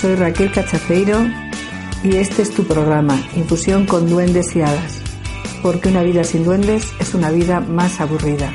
Soy 0.00 0.14
Raquel 0.14 0.52
Cachaceiro 0.52 1.26
y 2.04 2.18
este 2.18 2.42
es 2.42 2.54
tu 2.54 2.62
programa, 2.62 3.20
Infusión 3.34 3.84
con 3.84 4.08
Duendes 4.08 4.54
y 4.54 4.60
Hadas, 4.60 5.02
porque 5.60 5.88
una 5.88 6.04
vida 6.04 6.22
sin 6.22 6.44
duendes 6.44 6.92
es 7.00 7.14
una 7.14 7.32
vida 7.32 7.58
más 7.58 8.00
aburrida. 8.00 8.54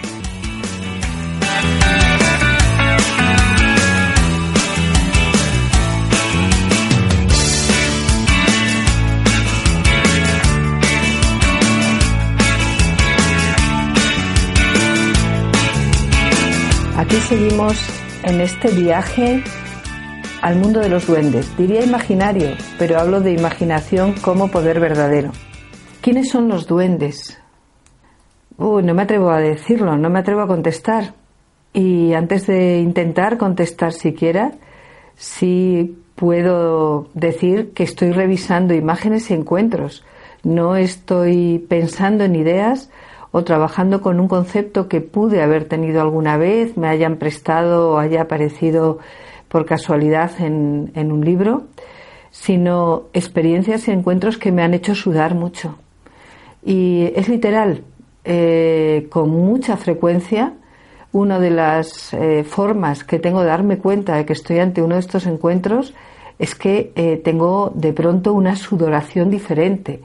Aquí 16.96 17.18
seguimos 17.28 17.78
en 18.24 18.40
este 18.40 18.70
viaje 18.70 19.44
al 20.44 20.58
mundo 20.58 20.82
de 20.82 20.90
los 20.90 21.08
duendes. 21.08 21.56
Diría 21.58 21.86
imaginario, 21.86 22.50
pero 22.78 23.00
hablo 23.00 23.22
de 23.22 23.32
imaginación 23.32 24.14
como 24.22 24.52
poder 24.52 24.82
verdadero. 24.82 25.32
¿Quiénes 26.02 26.30
son 26.30 26.50
los 26.50 26.68
duendes? 26.68 27.40
No 28.58 28.82
me 28.82 29.04
atrevo 29.04 29.30
a 29.30 29.40
decirlo, 29.40 29.96
no 29.96 30.10
me 30.10 30.20
atrevo 30.20 30.42
a 30.42 30.48
contestar. 30.48 31.14
Y 31.72 32.12
antes 32.12 32.46
de 32.46 32.80
intentar 32.80 33.38
contestar 33.38 33.94
siquiera, 33.94 34.52
sí 35.16 35.98
puedo 36.16 37.08
decir 37.14 37.72
que 37.72 37.84
estoy 37.84 38.12
revisando 38.12 38.74
imágenes 38.74 39.32
y 39.32 39.36
encuentros. 39.36 40.04
No 40.44 40.76
estoy 40.76 41.66
pensando 41.70 42.26
en 42.26 42.36
ideas 42.36 42.90
o 43.32 43.46
trabajando 43.46 44.02
con 44.02 44.20
un 44.20 44.28
concepto 44.28 44.90
que 44.90 45.00
pude 45.00 45.42
haber 45.42 45.70
tenido 45.70 46.02
alguna 46.02 46.36
vez, 46.36 46.76
me 46.76 46.90
hayan 46.90 47.16
prestado 47.16 47.92
o 47.92 47.98
haya 47.98 48.24
aparecido 48.24 49.00
por 49.54 49.68
casualidad 49.68 50.32
en, 50.40 51.12
un 51.12 51.24
libro, 51.24 51.66
sino 52.32 53.04
experiencias 53.14 53.88
y 53.88 53.92
encuentros 53.92 54.40
que 54.40 54.52
me 54.52 54.64
han 54.64 54.74
hecho 54.74 54.96
sudar 54.96 55.36
mucho. 55.36 55.78
Y 56.66 57.12
es 57.16 57.30
literal, 57.30 57.84
eh, 58.26 59.06
con 59.12 59.30
mucha 59.30 59.78
frecuencia, 59.78 60.54
una 61.12 61.38
de 61.38 61.52
las 61.52 62.16
eh, 62.16 62.44
formas 62.44 63.04
que 63.04 63.20
tengo 63.20 63.42
de 63.42 63.46
darme 63.46 63.78
cuenta 63.78 64.16
de 64.16 64.26
que 64.26 64.34
estoy 64.34 64.58
ante 64.58 64.82
uno 64.82 64.96
de 64.96 65.02
estos 65.02 65.28
encuentros 65.28 65.94
es 66.40 66.56
que 66.56 66.92
eh, 66.96 67.22
tengo 67.24 67.72
de 67.76 67.94
pronto 67.94 68.34
una 68.34 68.56
sudoración 68.56 69.30
diferente. 69.30 70.02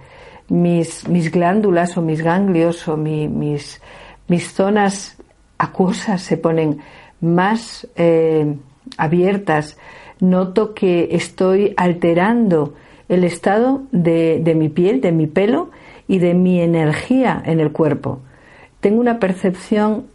Mis, 0.50 1.08
mis 1.08 1.32
glándulas 1.32 1.96
o 1.96 2.02
mis 2.02 2.20
ganglios 2.20 2.86
o 2.86 2.98
mis, 2.98 3.80
mis 4.28 4.52
zonas 4.52 5.16
acuosas 5.56 6.20
se 6.20 6.36
ponen 6.36 6.80
más 7.22 7.88
abiertas, 8.98 9.78
noto 10.20 10.74
que 10.74 11.08
estoy 11.12 11.72
alterando 11.76 12.74
el 13.08 13.24
estado 13.24 13.82
de, 13.90 14.54
mi 14.54 14.68
piel, 14.68 15.00
de 15.00 15.12
mi 15.12 15.26
pelo 15.26 15.70
y 16.06 16.18
de 16.18 16.34
mi 16.34 16.60
energía 16.60 17.42
en 17.44 17.60
el 17.60 17.72
cuerpo. 17.72 18.20
Tengo 18.80 19.00
una 19.00 19.18
percepción 19.18 20.06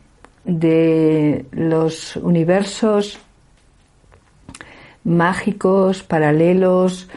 de 0.46 1.46
los 1.52 2.16
universos 2.18 3.20
mágicos, 5.04 6.04
paralelos, 6.04 7.10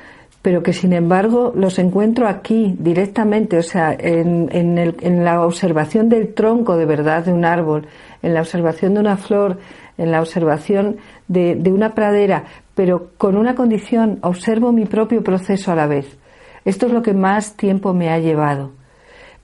pero 0.43 0.63
que 0.63 0.73
sin 0.73 0.93
embargo 0.93 1.53
los 1.57 1.79
encuentro 1.79 2.29
aquí 2.29 2.77
directamente, 2.79 3.59
o 3.59 3.63
sea, 3.63 3.93
en, 3.99 4.49
en, 4.53 5.25
la 5.25 5.45
observación 5.45 6.09
del 6.09 6.35
tronco 6.35 6.77
de 6.77 6.87
verdad 6.87 7.25
de 7.25 7.33
un 7.33 7.45
árbol, 7.45 7.87
en 8.23 8.33
la 8.33 8.41
observación 8.41 8.95
de 8.95 9.01
una 9.01 9.17
flor, 9.17 9.59
en 9.99 10.11
la 10.11 10.21
observación 10.21 10.97
de, 11.29 11.61
una 11.73 11.95
pradera, 11.95 12.45
pero 12.75 13.11
con 13.17 13.37
una 13.37 13.55
condición, 13.55 14.19
observo 14.23 14.73
mi 14.73 14.85
propio 14.85 15.23
proceso 15.23 15.73
a 15.73 15.77
la 15.77 15.87
vez. 15.87 16.19
Esto 16.65 16.87
es 16.87 16.93
lo 16.93 17.03
que 17.03 17.15
más 17.15 17.57
tiempo 17.57 17.95
me 17.95 18.11
ha 18.11 18.19
llevado. 18.19 18.73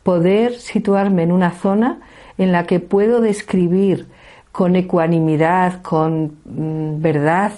Poder 0.03 0.55
situarme 0.55 1.23
en 1.23 1.33
una 1.33 1.53
zona 1.53 2.01
en 2.39 2.53
la 2.53 2.65
que 2.65 2.81
puedo 2.81 3.21
describir 3.21 4.09
con 4.51 4.77
ecuanimidad, 4.77 5.81
con 5.83 6.37
mm, 6.45 7.01
verdad, 7.01 7.53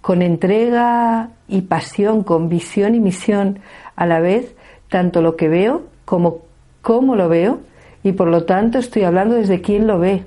con 0.00 0.22
entrega 0.22 1.30
y 1.48 1.62
pasión, 1.62 2.22
con 2.22 2.48
visión 2.48 2.94
y 2.94 3.00
misión 3.00 3.58
a 3.96 4.06
la 4.06 4.20
vez, 4.20 4.54
tanto 4.88 5.20
lo 5.22 5.36
que 5.36 5.48
veo 5.48 5.84
como 6.04 6.42
cómo 6.82 7.16
lo 7.16 7.28
veo, 7.28 7.58
y 8.04 8.12
por 8.12 8.28
lo 8.28 8.44
tanto 8.44 8.78
estoy 8.78 9.02
hablando 9.02 9.34
desde 9.34 9.60
quién 9.60 9.88
lo 9.88 9.98
ve, 9.98 10.22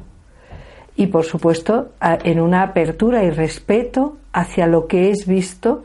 y 1.00 1.08
por 1.08 1.24
supuesto 1.24 1.92
en 2.02 2.42
una 2.42 2.62
apertura 2.62 3.24
y 3.24 3.30
respeto 3.30 4.18
hacia 4.34 4.68
lo 4.68 4.86
que 4.86 5.12
es 5.12 5.26
visto, 5.26 5.84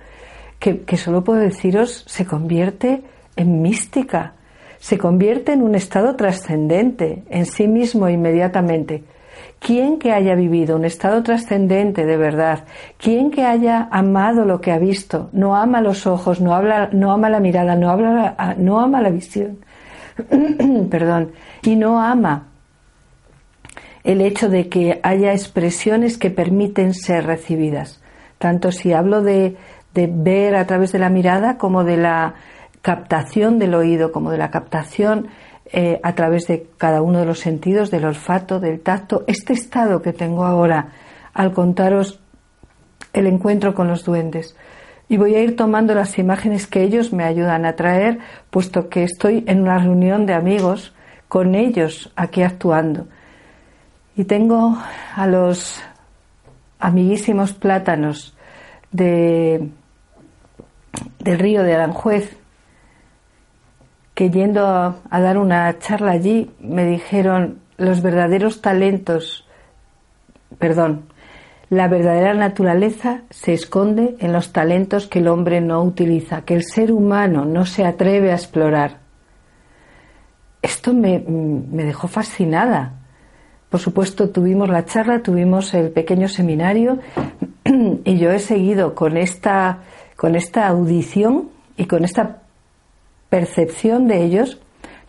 que, 0.58 0.97
solo 0.97 1.22
puedo 1.22 1.38
deciros 1.38 2.04
se 2.08 2.26
convierte 2.26 3.04
en 3.36 3.62
mística, 3.62 4.32
se 4.80 4.98
convierte 4.98 5.53
en 5.53 5.62
un 5.62 5.76
estado 5.76 6.16
trascendente 6.16 7.22
en 7.30 7.47
sí 7.47 7.69
mismo 7.69 8.08
inmediatamente. 8.08 9.04
¿Quién 9.60 10.00
que 10.00 10.10
haya 10.10 10.34
vivido 10.34 10.74
un 10.74 10.84
estado 10.84 11.22
trascendente 11.22 12.06
de 12.06 12.16
verdad, 12.16 12.64
quien 12.98 13.30
que 13.30 13.44
haya 13.44 13.86
amado 13.92 14.44
lo 14.44 14.60
que 14.60 14.72
ha 14.72 14.78
visto, 14.78 15.28
no 15.32 15.54
ama 15.54 15.80
los 15.80 16.08
ojos, 16.08 16.41
no, 16.41 16.56
habla, 16.56 16.88
no 16.92 17.12
ama 17.12 17.30
la 17.30 17.38
mirada, 17.38 17.76
no, 17.76 17.88
habla, 17.88 18.56
no 18.58 18.80
ama 18.80 19.00
la 19.00 19.10
visión, 19.10 19.58
perdón, 20.91 21.30
y 21.62 21.76
no 21.76 22.00
ama 22.03 22.48
el 24.04 24.20
hecho 24.20 24.50
de 24.50 24.69
que 24.69 25.00
haya 25.03 25.32
expresiones 25.32 26.19
que 26.19 26.31
permiten 26.31 26.92
ser 26.92 27.26
recibidas. 27.26 28.00
Tanto 28.38 28.70
si 28.70 28.92
hablo 28.92 29.22
de, 29.22 29.56
ver 29.94 30.56
a 30.56 30.66
través 30.66 30.92
de 30.92 30.98
la 30.98 31.09
mirada 31.09 31.56
como 31.56 31.84
de 31.84 31.97
la 31.97 32.34
captación 32.82 33.59
del 33.59 33.75
oído, 33.75 34.12
como 34.12 34.31
de 34.31 34.38
la 34.38 34.50
captación 34.50 35.28
eh, 35.72 36.00
a 36.03 36.15
través 36.15 36.47
de 36.47 36.66
cada 36.76 37.00
uno 37.00 37.20
de 37.20 37.25
los 37.25 37.41
sentidos, 37.41 37.91
del 37.91 38.04
olfato, 38.04 38.60
del 38.60 38.81
tacto, 38.81 39.25
este 39.26 39.54
estado 39.54 40.03
que 40.03 40.12
tengo 40.12 40.44
ahora 40.44 40.88
al 41.32 41.53
contaros 41.53 42.21
el 43.15 43.26
encuentro 43.26 43.75
con 43.75 43.88
los 43.88 44.04
duendes. 44.04 44.54
Y 45.09 45.16
voy 45.16 45.34
a 45.34 45.42
ir 45.42 45.56
tomando 45.56 45.94
las 45.94 46.19
imágenes 46.19 46.66
que 46.66 46.82
ellos 46.82 47.12
me 47.12 47.25
ayudan 47.25 47.65
a 47.65 47.76
traer, 47.76 48.19
puesto 48.50 48.88
que 48.88 49.04
estoy 49.04 49.44
en 49.47 49.62
una 49.62 49.78
reunión 49.78 50.26
de 50.26 50.34
amigos 50.34 50.94
con 51.28 51.54
ellos 51.54 52.12
aquí 52.16 52.42
actuando. 52.42 53.06
Y 54.16 54.25
tengo 54.25 54.78
a 55.16 55.26
los 55.26 55.82
amiguísimos 56.78 57.52
plátanos 57.52 58.36
de, 58.92 59.69
del 61.19 61.38
río 61.38 61.62
de 61.62 61.75
Aranjuez 61.75 62.36
que 64.14 64.30
yendo 64.30 64.66
a, 64.66 64.97
a, 65.10 65.20
dar 65.20 65.38
una 65.38 65.76
charla 65.80 66.12
allí 66.12 66.53
me 66.60 66.86
dijeron 66.86 67.58
los 67.76 68.03
verdaderos 68.03 68.60
talentos, 68.60 69.48
perdón, 70.58 71.06
la 71.69 71.88
verdadera 71.88 72.34
naturaleza 72.34 73.22
se 73.30 73.53
esconde 73.53 74.14
en 74.20 74.32
los 74.32 74.53
talentos 74.53 75.09
que 75.09 75.18
el 75.18 75.27
hombre 75.27 75.60
no 75.60 75.83
utiliza, 75.83 76.42
que 76.42 76.54
el 76.54 76.62
ser 76.62 76.92
humano 76.92 77.44
no 77.44 77.66
se 77.66 77.84
atreve 77.84 78.30
a 78.30 78.36
explorar. 78.36 78.98
Esto 80.62 80.94
me, 80.94 81.18
me 81.18 81.83
dejó 81.83 82.06
fascinada 82.06 83.03
por 83.74 83.80
supuesto, 83.80 84.30
tuvimos 84.30 84.68
la 84.68 84.84
charla, 84.84 85.21
tuvimos 85.21 85.74
el 85.74 85.91
pequeño 85.91 86.28
seminario 86.28 87.00
y 88.04 88.18
yo 88.18 88.30
he 88.30 88.38
seguido 88.38 88.94
con 88.94 89.16
esta, 89.16 89.80
con 90.15 90.36
esta 90.36 90.68
audición 90.68 91.48
y 91.76 91.86
con 91.86 92.04
esta 92.04 92.42
percepción 93.28 94.06
de 94.06 94.22
ellos. 94.22 94.60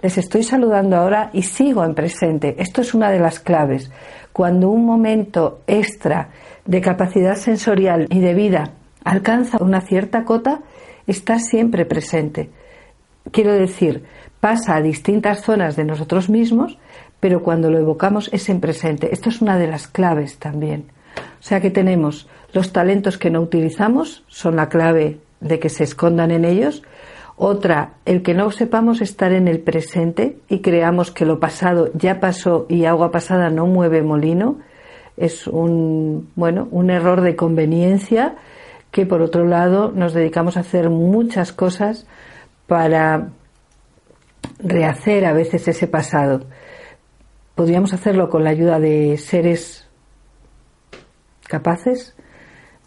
Les 0.02 0.18
estoy 0.18 0.42
saludando 0.42 0.96
ahora 0.96 1.30
y 1.32 1.44
sigo 1.44 1.86
en 1.86 1.94
presente. 1.94 2.56
Esto 2.58 2.82
es 2.82 2.96
una 2.96 3.12
de 3.12 3.20
las 3.20 3.40
claves. 3.40 3.92
Cuando 4.34 4.72
un 4.72 4.84
momento 4.84 5.60
extra 5.68 6.30
de 6.66 6.82
capacidad 6.82 7.36
sensorial 7.36 8.08
y 8.10 8.20
de 8.20 8.34
vida 8.34 8.72
alcanza 9.04 9.62
una 9.62 9.82
cierta 9.82 10.24
cota, 10.24 10.62
está 11.06 11.38
siempre 11.38 11.86
presente. 11.86 12.50
Quiero 13.32 13.54
decir, 13.54 14.06
pasa 14.40 14.76
a 14.76 14.82
distintas 14.82 15.44
zonas 15.44 15.76
de 15.76 15.86
nosotros 15.86 16.30
mismos 16.30 16.80
pero 17.26 17.42
cuando 17.42 17.72
lo 17.72 17.80
evocamos 17.80 18.30
es 18.34 18.50
en 18.50 18.60
presente. 18.60 19.12
Esto 19.12 19.30
es 19.30 19.42
una 19.42 19.58
de 19.58 19.66
las 19.66 19.88
claves 19.88 20.38
también. 20.38 20.86
O 21.18 21.42
sea 21.44 21.60
que 21.60 21.72
tenemos 21.72 22.30
los 22.54 22.72
talentos 22.72 23.18
que 23.18 23.32
no 23.32 23.42
utilizamos, 23.42 24.24
son 24.28 24.58
la 24.58 24.70
clave 24.70 25.18
de 25.40 25.58
que 25.58 25.70
se 25.70 25.86
escondan 25.86 26.30
en 26.30 26.46
ellos. 26.46 26.84
Otra, 27.36 27.94
el 28.06 28.22
que 28.22 28.36
no 28.36 28.52
sepamos 28.52 29.02
estar 29.02 29.34
en 29.34 29.48
el 29.48 29.60
presente 29.60 30.38
y 30.50 30.60
creamos 30.60 31.10
que 31.10 31.26
lo 31.26 31.40
pasado 31.40 31.90
ya 31.96 32.20
pasó 32.20 32.68
y 32.70 32.86
agua 32.86 33.10
pasada 33.10 33.50
no 33.50 33.66
mueve 33.66 34.04
molino, 34.04 34.60
es 35.18 35.48
un, 35.48 36.30
bueno, 36.36 36.68
un 36.70 36.92
error 36.92 37.22
de 37.22 37.36
conveniencia 37.36 38.36
que 38.92 39.08
por 39.08 39.24
otro 39.24 39.48
lado 39.48 39.92
nos 39.92 40.14
dedicamos 40.14 40.58
a 40.58 40.60
hacer 40.60 40.92
muchas 40.92 41.54
cosas 41.54 42.06
para 42.68 43.30
rehacer 44.60 45.26
a 45.26 45.34
veces 45.34 45.68
ese 45.68 45.88
pasado. 45.88 46.46
Podríamos 47.56 47.94
hacerlo 47.94 48.30
con 48.30 48.44
la 48.44 48.50
ayuda 48.50 48.80
de 48.80 49.18
seres 49.18 49.88
capaces, 51.48 52.16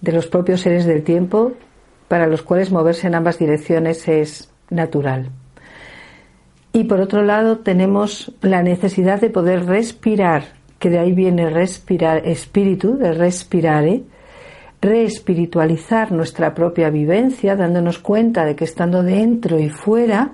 de 0.00 0.12
los 0.12 0.26
propios 0.26 0.61
seres 0.61 0.85
del 0.85 1.03
tiempo, 1.03 1.53
para 2.06 2.26
los 2.26 2.43
cuales 2.43 2.70
moverse 2.70 3.06
en 3.06 3.15
ambas 3.15 3.38
direcciones 3.38 4.06
es 4.09 4.50
natural. 4.70 5.31
Y 6.73 6.85
por 6.85 7.00
otro 7.00 7.23
lado 7.23 7.59
tenemos 7.59 8.32
la 8.43 8.62
necesidad 8.62 9.20
de 9.20 9.31
poder 9.31 9.67
respirar, 9.67 10.44
que 10.79 10.91
de 10.91 10.99
ahí 10.99 11.12
viene 11.12 11.50
respirar, 11.50 12.26
espíritu, 12.26 12.97
de 12.97 13.12
respirare, 13.12 14.03
reespiritualizar 14.81 16.12
nuestra 16.12 16.55
propia 16.55 16.91
vivencia, 16.91 17.56
dándonos 17.56 17.99
cuenta 17.99 18.44
de 18.44 18.55
que 18.55 18.65
estando 18.65 19.03
dentro 19.03 19.59
y 19.59 19.70
fuera, 19.70 20.32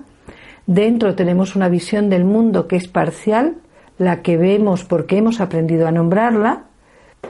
dentro 0.67 1.15
tenemos 1.15 1.55
una 1.55 1.69
visión 1.69 2.09
del 2.09 2.25
mundo 2.25 2.67
que 2.67 2.75
es 2.75 2.87
parcial, 2.87 3.55
la 3.97 4.21
que 4.21 4.37
vemos 4.37 4.83
porque 4.83 5.17
hemos 5.17 5.39
aprendido 5.41 5.87
a 5.87 5.91
nombrarla, 5.91 6.63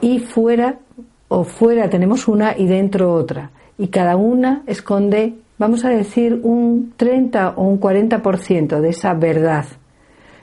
y 0.02 0.20
fuera 0.20 0.80
o 1.28 1.44
fuera 1.44 1.90
tenemos 1.90 2.28
una 2.28 2.58
y 2.58 2.68
dentro 2.68 3.14
otra. 3.14 3.52
Y 3.78 3.88
cada 3.88 4.16
una 4.16 4.64
esconde, 4.68 5.34
vamos 5.58 5.84
a 5.86 5.90
decir, 5.90 6.40
un 6.44 6.94
30 6.96 7.52
o 7.58 7.64
un 7.64 7.80
40% 7.80 8.80
de 8.80 8.90
esa 8.90 9.14
verdad. 9.14 9.66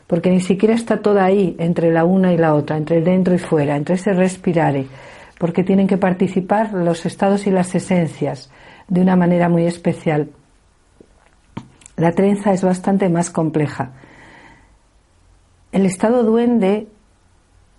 Porque 0.06 0.30
ni 0.30 0.40
siquiera 0.40 0.74
está 0.74 1.00
toda 1.00 1.24
ahí, 1.24 1.56
entre 1.58 1.92
la 1.92 2.04
una 2.04 2.32
y 2.32 2.36
la 2.36 2.54
otra, 2.54 2.76
entre 2.76 2.98
el 2.98 3.04
dentro 3.04 3.34
y 3.34 3.38
fuera, 3.38 3.76
entre 3.76 3.94
ese 3.94 4.12
respirare. 4.12 4.86
Porque 5.38 5.64
tienen 5.64 5.86
que 5.86 5.96
participar 5.96 6.72
los 6.74 7.06
estados 7.06 7.46
y 7.46 7.50
las 7.50 7.74
esencias 7.74 8.50
de 8.88 9.00
una 9.00 9.16
manera 9.16 9.48
muy 9.48 9.64
especial. 9.64 10.28
La 11.96 12.12
trenza 12.12 12.52
es 12.52 12.62
bastante 12.62 13.08
más 13.08 13.30
compleja. 13.30 13.92
El 15.72 15.86
estado 15.86 16.22
duende 16.22 16.88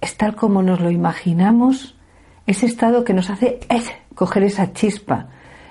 es 0.01 0.18
tal 0.18 0.36
como 0.36 0.63
nos 0.63 0.81
lo 0.81 0.90
imaginamos, 0.90 1.95
ese 2.48 2.66
estado 2.66 3.04
que 3.04 3.13
nos 3.13 3.30
hace 3.30 3.60
coger 4.16 4.44
esa 4.44 4.74
chispa, 4.74 5.28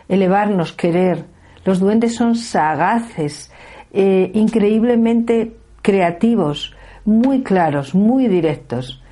elevarnos, 0.09 0.73
querer. 0.73 1.25
Los 1.65 1.81
duendes 1.81 2.15
son 2.15 2.37
sagaces, 2.37 3.51
eh, 3.93 4.31
increíblemente 4.35 5.57
creativos, 5.83 6.75
muy 7.05 7.43
claros, 7.43 7.93
muy 7.93 8.29
directos 8.29 9.03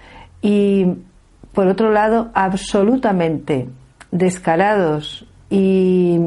y, 0.40 0.86
por 1.52 1.66
otro 1.66 1.90
lado, 1.90 2.30
absolutamente 2.32 3.68
descarados 4.12 5.26
y, 5.50 6.20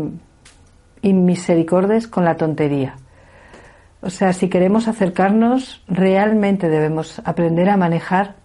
y 1.01 1.13
misericordes 1.13 2.09
con 2.09 2.25
la 2.25 2.35
tontería. 2.35 2.97
O 4.03 4.09
sea, 4.09 4.33
si 4.33 4.49
queremos 4.49 4.89
acercarnos, 4.89 5.81
realmente 5.87 6.67
debemos 6.67 7.21
aprender 7.23 7.69
a 7.69 7.77
manejar 7.77 8.35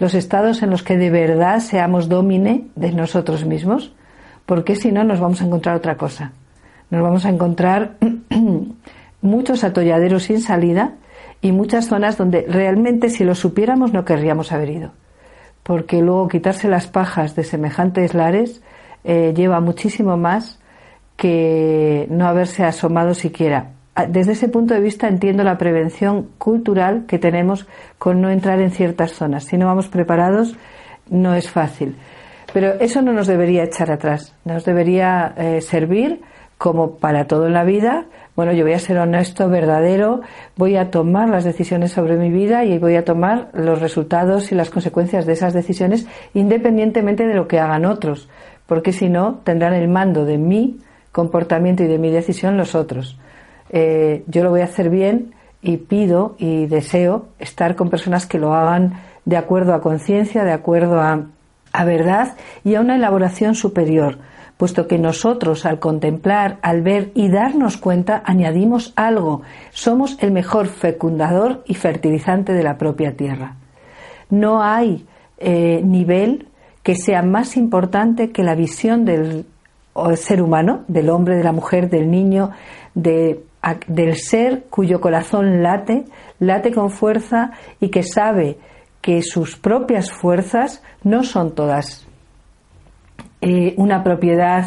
los 0.00 0.12
estados 0.14 0.60
en 0.62 0.70
los 0.70 0.82
que 0.82 0.96
de 0.96 1.08
verdad 1.08 1.60
seamos 1.60 2.08
domine 2.08 2.66
de 2.74 2.90
nosotros 2.90 3.44
mismos, 3.44 3.92
porque 4.44 4.74
si 4.74 4.90
no 4.90 5.04
nos 5.04 5.20
vamos 5.20 5.40
a 5.40 5.44
encontrar 5.44 5.76
otra 5.76 5.96
cosa. 5.96 6.32
Nos 6.90 7.00
vamos 7.00 7.24
a 7.26 7.28
encontrar 7.28 7.96
muchos 9.22 9.62
atolladeros 9.62 10.24
sin 10.24 10.40
salida 10.40 10.94
y 11.40 11.52
muchas 11.52 11.86
zonas 11.86 12.18
donde 12.18 12.44
realmente 12.48 13.08
si 13.08 13.22
lo 13.22 13.36
supiéramos 13.36 13.92
no 13.92 14.04
querríamos 14.04 14.50
haber 14.50 14.70
ido. 14.70 14.90
Porque 15.62 16.02
luego 16.02 16.26
quitarse 16.26 16.66
las 16.66 16.88
pajas 16.88 17.36
de 17.36 17.44
semejantes 17.44 18.14
lares 18.14 18.62
eh, 19.04 19.32
lleva 19.36 19.60
muchísimo 19.60 20.16
más 20.16 20.58
que 21.16 22.08
no 22.10 22.26
haberse 22.26 22.64
asomado 22.64 23.14
siquiera 23.14 23.77
desde 24.06 24.32
ese 24.32 24.48
punto 24.48 24.74
de 24.74 24.80
vista 24.80 25.08
entiendo 25.08 25.42
la 25.42 25.58
prevención 25.58 26.28
cultural 26.38 27.04
que 27.06 27.18
tenemos 27.18 27.66
con 27.98 28.20
no 28.20 28.30
entrar 28.30 28.60
en 28.60 28.70
ciertas 28.70 29.12
zonas. 29.12 29.44
Si 29.44 29.56
no 29.56 29.66
vamos 29.66 29.88
preparados, 29.88 30.56
no 31.10 31.34
es 31.34 31.50
fácil. 31.50 31.96
Pero 32.52 32.74
eso 32.80 33.02
no 33.02 33.12
nos 33.12 33.26
debería 33.26 33.64
echar 33.64 33.90
atrás, 33.90 34.34
nos 34.44 34.64
debería 34.64 35.34
eh, 35.36 35.60
servir 35.60 36.20
como 36.56 36.96
para 36.96 37.26
todo 37.26 37.46
en 37.46 37.52
la 37.52 37.64
vida. 37.64 38.06
Bueno, 38.34 38.52
yo 38.52 38.64
voy 38.64 38.72
a 38.72 38.78
ser 38.78 38.98
honesto, 38.98 39.48
verdadero, 39.48 40.22
voy 40.56 40.76
a 40.76 40.90
tomar 40.90 41.28
las 41.28 41.44
decisiones 41.44 41.92
sobre 41.92 42.16
mi 42.16 42.30
vida 42.30 42.64
y 42.64 42.78
voy 42.78 42.96
a 42.96 43.04
tomar 43.04 43.48
los 43.52 43.80
resultados 43.80 44.50
y 44.50 44.54
las 44.54 44.70
consecuencias 44.70 45.26
de 45.26 45.34
esas 45.34 45.52
decisiones 45.52 46.06
independientemente 46.34 47.26
de 47.26 47.34
lo 47.34 47.48
que 47.48 47.60
hagan 47.60 47.84
otros, 47.84 48.28
porque 48.66 48.92
si 48.92 49.08
no, 49.08 49.40
tendrán 49.44 49.74
el 49.74 49.88
mando 49.88 50.24
de 50.24 50.38
mi 50.38 50.78
comportamiento 51.12 51.82
y 51.84 51.86
de 51.86 51.98
mi 51.98 52.10
decisión 52.10 52.56
los 52.56 52.74
otros. 52.74 53.18
Eh, 53.70 54.24
yo 54.26 54.42
lo 54.42 54.50
voy 54.50 54.60
a 54.60 54.64
hacer 54.64 54.90
bien 54.90 55.34
y 55.62 55.76
pido 55.78 56.34
y 56.38 56.66
deseo 56.66 57.26
estar 57.38 57.76
con 57.76 57.90
personas 57.90 58.26
que 58.26 58.38
lo 58.38 58.54
hagan 58.54 59.00
de 59.24 59.36
acuerdo 59.36 59.74
a 59.74 59.80
conciencia, 59.80 60.44
de 60.44 60.52
acuerdo 60.52 61.00
a, 61.00 61.26
a 61.72 61.84
verdad 61.84 62.36
y 62.64 62.74
a 62.74 62.80
una 62.80 62.96
elaboración 62.96 63.54
superior, 63.54 64.18
puesto 64.56 64.86
que 64.86 64.98
nosotros 64.98 65.66
al 65.66 65.78
contemplar, 65.78 66.58
al 66.62 66.82
ver 66.82 67.10
y 67.14 67.28
darnos 67.28 67.76
cuenta, 67.76 68.22
añadimos 68.24 68.92
algo. 68.96 69.42
Somos 69.70 70.16
el 70.20 70.32
mejor 70.32 70.66
fecundador 70.66 71.62
y 71.66 71.74
fertilizante 71.74 72.52
de 72.52 72.62
la 72.62 72.78
propia 72.78 73.16
tierra. 73.16 73.56
No 74.30 74.62
hay 74.62 75.06
eh, 75.38 75.80
nivel 75.84 76.48
que 76.82 76.94
sea 76.94 77.22
más 77.22 77.56
importante 77.56 78.30
que 78.30 78.42
la 78.42 78.54
visión 78.54 79.04
del 79.04 79.46
ser 80.16 80.40
humano, 80.42 80.84
del 80.88 81.10
hombre, 81.10 81.36
de 81.36 81.44
la 81.44 81.52
mujer, 81.52 81.90
del 81.90 82.10
niño, 82.10 82.50
de 82.94 83.42
del 83.86 84.16
ser 84.16 84.64
cuyo 84.70 85.00
corazón 85.00 85.62
late, 85.62 86.04
late 86.38 86.72
con 86.72 86.90
fuerza 86.90 87.52
y 87.80 87.88
que 87.88 88.02
sabe 88.02 88.58
que 89.00 89.22
sus 89.22 89.56
propias 89.56 90.10
fuerzas 90.10 90.82
no 91.02 91.22
son 91.22 91.54
todas 91.54 92.06
eh, 93.40 93.74
una 93.76 94.02
propiedad 94.02 94.66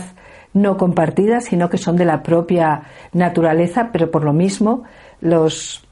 no 0.54 0.78
compartida, 0.78 1.42
sino 1.42 1.70
que 1.70 1.78
son 1.78 1.96
de 1.96 2.06
la 2.06 2.24
propia 2.24 2.84
naturaleza, 3.14 3.90
pero 3.92 4.12
por 4.12 4.24
lo 4.24 4.34
mismo 4.34 4.84
los, 5.22 5.86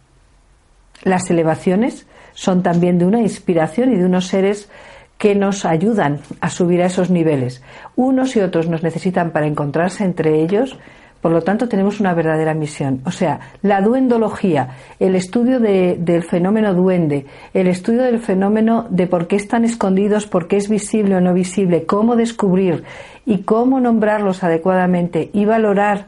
las 1.04 1.30
elevaciones 1.30 2.08
son 2.34 2.64
también 2.64 2.98
de 2.98 3.06
una 3.06 3.22
inspiración 3.22 3.92
y 3.92 3.98
de 3.98 4.06
unos 4.06 4.28
seres 4.28 4.70
que 5.18 5.36
nos 5.36 5.66
ayudan 5.66 6.22
a 6.40 6.50
subir 6.50 6.82
a 6.82 6.86
esos 6.86 7.10
niveles. 7.10 7.62
Unos 7.98 8.36
y 8.38 8.42
otros 8.42 8.70
nos 8.70 8.84
necesitan 8.84 9.32
para 9.32 9.48
encontrarse 9.48 10.06
entre 10.06 10.42
ellos 10.42 10.78
por 11.22 11.32
lo 11.32 11.42
tanto, 11.42 11.68
tenemos 11.68 12.00
una 12.00 12.14
verdadera 12.14 12.54
misión. 12.54 13.02
O 13.06 13.12
sea, 13.12 13.40
la 13.62 13.82
duendología, 13.82 14.70
el 15.00 15.16
estudio 15.16 15.60
del 15.60 16.24
fenómeno 16.24 16.74
duende, 16.74 17.26
el 17.54 17.68
estudio 17.68 18.04
del 18.04 18.20
fenómeno 18.20 18.88
de 18.90 19.08
por 19.08 19.28
qué 19.28 19.36
están 19.36 19.66
escondidos, 19.66 20.28
por 20.28 20.48
qué 20.48 20.58
es 20.58 20.70
visible 20.70 21.16
o 21.16 21.22
no 21.22 21.34
visible, 21.34 21.86
cómo 21.86 22.16
descubrir 22.16 22.84
y 23.26 23.40
cómo 23.40 23.82
nombrarlos 23.82 24.44
adecuadamente 24.44 25.30
y 25.34 25.44
valorar 25.44 26.08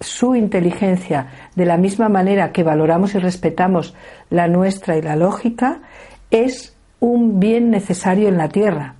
su 0.00 0.34
inteligencia 0.34 1.28
de 1.54 1.64
la 1.64 1.78
misma 1.78 2.10
manera 2.10 2.52
que 2.52 2.62
valoramos 2.62 3.14
y 3.14 3.18
respetamos 3.18 3.94
la 4.28 4.48
nuestra 4.48 4.98
y 4.98 5.02
la 5.02 5.16
lógica, 5.16 5.80
es 6.30 6.76
un 7.00 7.40
bien 7.40 7.70
necesario 7.70 8.28
en 8.28 8.36
la 8.36 8.48
Tierra 8.48 8.96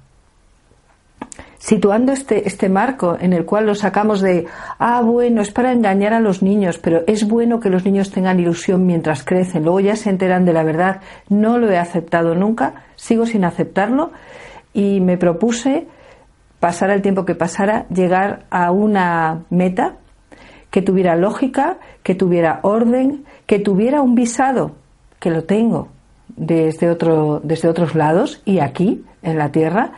situando 1.65 2.13
este, 2.13 2.47
este 2.47 2.69
marco 2.69 3.17
en 3.19 3.33
el 3.33 3.47
cual 3.47 3.65
lo 3.65 3.75
sacamos 3.75 4.21
de, 4.21 4.45
ah, 4.79 5.01
bueno, 5.01 5.41
es 5.41 5.51
para 5.51 5.73
engañar 5.73 6.13
a 6.13 6.21
los 6.21 6.43
niños, 6.43 6.77
pero 6.77 7.05
es 7.07 7.27
bueno 7.27 7.59
que 7.59 7.71
los 7.71 7.87
niños 7.87 8.11
tengan 8.11 8.39
ilusión 8.39 8.85
mientras 8.85 9.25
crecen, 9.25 9.65
luego 9.65 9.81
ya 9.81 9.97
se 9.97 10.11
enteran 10.11 10.45
de 10.45 10.53
la 10.53 10.63
verdad, 10.63 11.01
no 11.31 11.57
lo 11.57 11.71
he 11.71 11.79
aceptado 11.79 12.35
nunca, 12.35 12.85
sigo 12.97 13.25
sin 13.25 13.47
aceptarlo 13.47 14.13
y 14.75 15.01
me 15.01 15.17
propuse, 15.17 15.87
pasar 16.61 16.91
el 16.91 17.01
tiempo 17.01 17.25
que 17.25 17.35
pasara, 17.35 17.87
llegar 17.89 18.45
a 18.51 18.71
una 18.71 19.45
meta 19.49 19.97
que 20.71 20.83
tuviera 20.83 21.17
lógica, 21.17 21.79
que 22.03 22.15
tuviera 22.15 22.61
orden, 22.61 23.25
que 23.47 23.59
tuviera 23.59 24.03
un 24.03 24.15
visado, 24.15 24.73
que 25.19 25.31
lo 25.31 25.45
tengo 25.45 25.89
desde, 26.29 26.91
otro, 26.91 27.41
desde 27.43 27.71
otros 27.71 27.95
lados 27.95 28.43
y 28.45 28.59
aquí, 28.59 29.03
en 29.23 29.39
la 29.39 29.51
Tierra, 29.51 29.93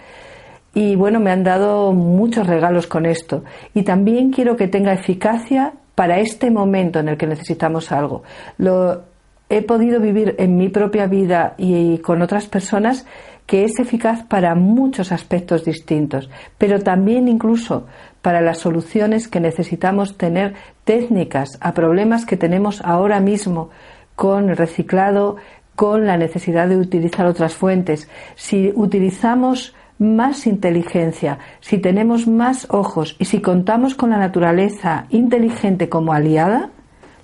y 0.76 0.94
bueno, 0.94 1.20
me 1.20 1.30
han 1.30 1.42
dado 1.42 1.90
muchos 1.92 2.46
regalos 2.46 2.86
con 2.86 3.06
esto. 3.06 3.44
Y 3.72 3.82
también 3.82 4.30
quiero 4.30 4.56
que 4.56 4.68
tenga 4.68 4.92
eficacia 4.92 5.72
para 5.94 6.18
este 6.18 6.50
momento 6.50 6.98
en 6.98 7.08
el 7.08 7.16
que 7.16 7.26
necesitamos 7.26 7.92
algo. 7.92 8.24
Lo 8.58 9.04
he 9.48 9.62
podido 9.62 10.00
vivir 10.00 10.34
en 10.38 10.58
mi 10.58 10.68
propia 10.68 11.06
vida 11.06 11.54
y 11.56 11.96
con 12.00 12.20
otras 12.20 12.46
personas 12.46 13.06
que 13.46 13.64
es 13.64 13.78
eficaz 13.78 14.24
para 14.24 14.54
muchos 14.54 15.12
aspectos 15.12 15.64
distintos, 15.64 16.28
pero 16.58 16.78
también 16.80 17.26
incluso 17.26 17.86
para 18.20 18.42
las 18.42 18.58
soluciones 18.58 19.28
que 19.28 19.40
necesitamos 19.40 20.18
tener 20.18 20.56
técnicas 20.84 21.56
a 21.62 21.72
problemas 21.72 22.26
que 22.26 22.36
tenemos 22.36 22.82
ahora 22.84 23.18
mismo 23.20 23.70
con 24.14 24.50
el 24.50 24.58
reciclado, 24.58 25.36
con 25.74 26.04
la 26.04 26.18
necesidad 26.18 26.68
de 26.68 26.76
utilizar 26.76 27.24
otras 27.24 27.54
fuentes. 27.54 28.10
Si 28.34 28.72
utilizamos 28.74 29.74
más 29.98 30.46
inteligencia, 30.46 31.38
si 31.60 31.78
tenemos 31.78 32.26
más 32.26 32.66
ojos 32.70 33.16
y 33.18 33.24
si 33.24 33.40
contamos 33.40 33.94
con 33.94 34.10
la 34.10 34.18
naturaleza 34.18 35.06
inteligente 35.10 35.88
como 35.88 36.12
aliada, 36.12 36.70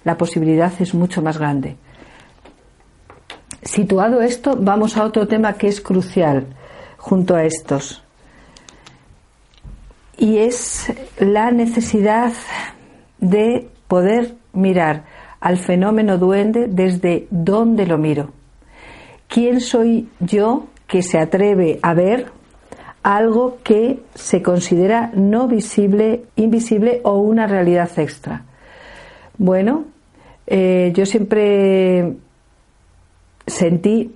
la 0.04 0.16
posibilidad 0.16 0.72
es 0.80 0.94
mucho 0.94 1.22
más 1.22 1.38
grande. 1.38 1.76
Situado 3.62 4.22
esto, 4.22 4.56
vamos 4.58 4.96
a 4.96 5.04
otro 5.04 5.28
tema 5.28 5.52
que 5.54 5.68
es 5.68 5.80
crucial 5.80 6.46
junto 6.96 7.34
a 7.34 7.44
estos. 7.44 8.02
y 10.18 10.38
es 10.38 10.92
la 11.18 11.50
necesidad 11.50 12.32
de 13.18 13.68
poder 13.88 14.34
mirar 14.52 15.04
al 15.40 15.58
fenómeno 15.58 16.16
duende 16.16 16.68
desde 16.68 17.26
dónde 17.30 17.86
lo 17.86 17.98
miro. 17.98 18.30
¿Quién 19.26 19.60
soy 19.60 20.08
yo 20.20 20.66
que 20.86 21.02
se 21.02 21.18
atreve 21.18 21.80
a 21.82 21.94
ver 21.94 22.30
algo 23.02 23.58
que 23.62 24.00
se 24.14 24.42
considera 24.42 25.10
no 25.14 25.48
visible, 25.48 26.24
invisible 26.36 27.00
o 27.04 27.18
una 27.18 27.46
realidad 27.46 27.90
extra? 27.98 28.42
Bueno, 29.38 29.84
eh, 30.46 30.92
yo 30.94 31.06
siempre 31.06 32.14
sentí 33.46 34.14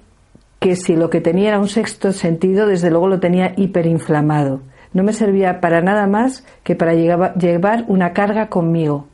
que 0.58 0.76
si 0.76 0.96
lo 0.96 1.10
que 1.10 1.20
tenía 1.20 1.48
era 1.48 1.58
un 1.58 1.68
sexto 1.68 2.12
sentido, 2.12 2.66
desde 2.66 2.90
luego 2.90 3.08
lo 3.08 3.20
tenía 3.20 3.52
hiperinflamado. 3.56 4.60
No 4.92 5.02
me 5.02 5.12
servía 5.12 5.60
para 5.60 5.82
nada 5.82 6.06
más 6.06 6.44
que 6.62 6.74
para 6.74 6.94
llevar 6.94 7.84
una 7.88 8.12
carga 8.12 8.48
conmigo. 8.48 9.06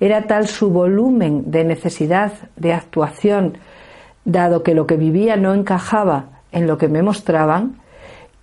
Era 0.00 0.26
tal 0.26 0.46
su 0.46 0.70
volumen 0.70 1.50
de 1.50 1.64
necesidad 1.64 2.32
de 2.56 2.72
actuación, 2.72 3.58
dado 4.24 4.62
que 4.62 4.74
lo 4.74 4.86
que 4.86 4.96
vivía 4.96 5.36
no 5.36 5.54
encajaba 5.54 6.26
en 6.52 6.66
lo 6.66 6.78
que 6.78 6.88
me 6.88 7.02
mostraban, 7.02 7.76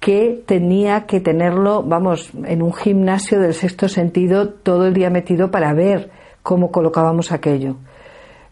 que 0.01 0.43
tenía 0.47 1.05
que 1.05 1.21
tenerlo, 1.21 1.83
vamos, 1.83 2.31
en 2.45 2.63
un 2.63 2.73
gimnasio 2.73 3.39
del 3.39 3.53
sexto 3.53 3.87
sentido 3.87 4.49
todo 4.49 4.87
el 4.87 4.95
día 4.95 5.11
metido 5.11 5.51
para 5.51 5.73
ver 5.73 6.09
cómo 6.41 6.71
colocábamos 6.71 7.31
aquello. 7.31 7.75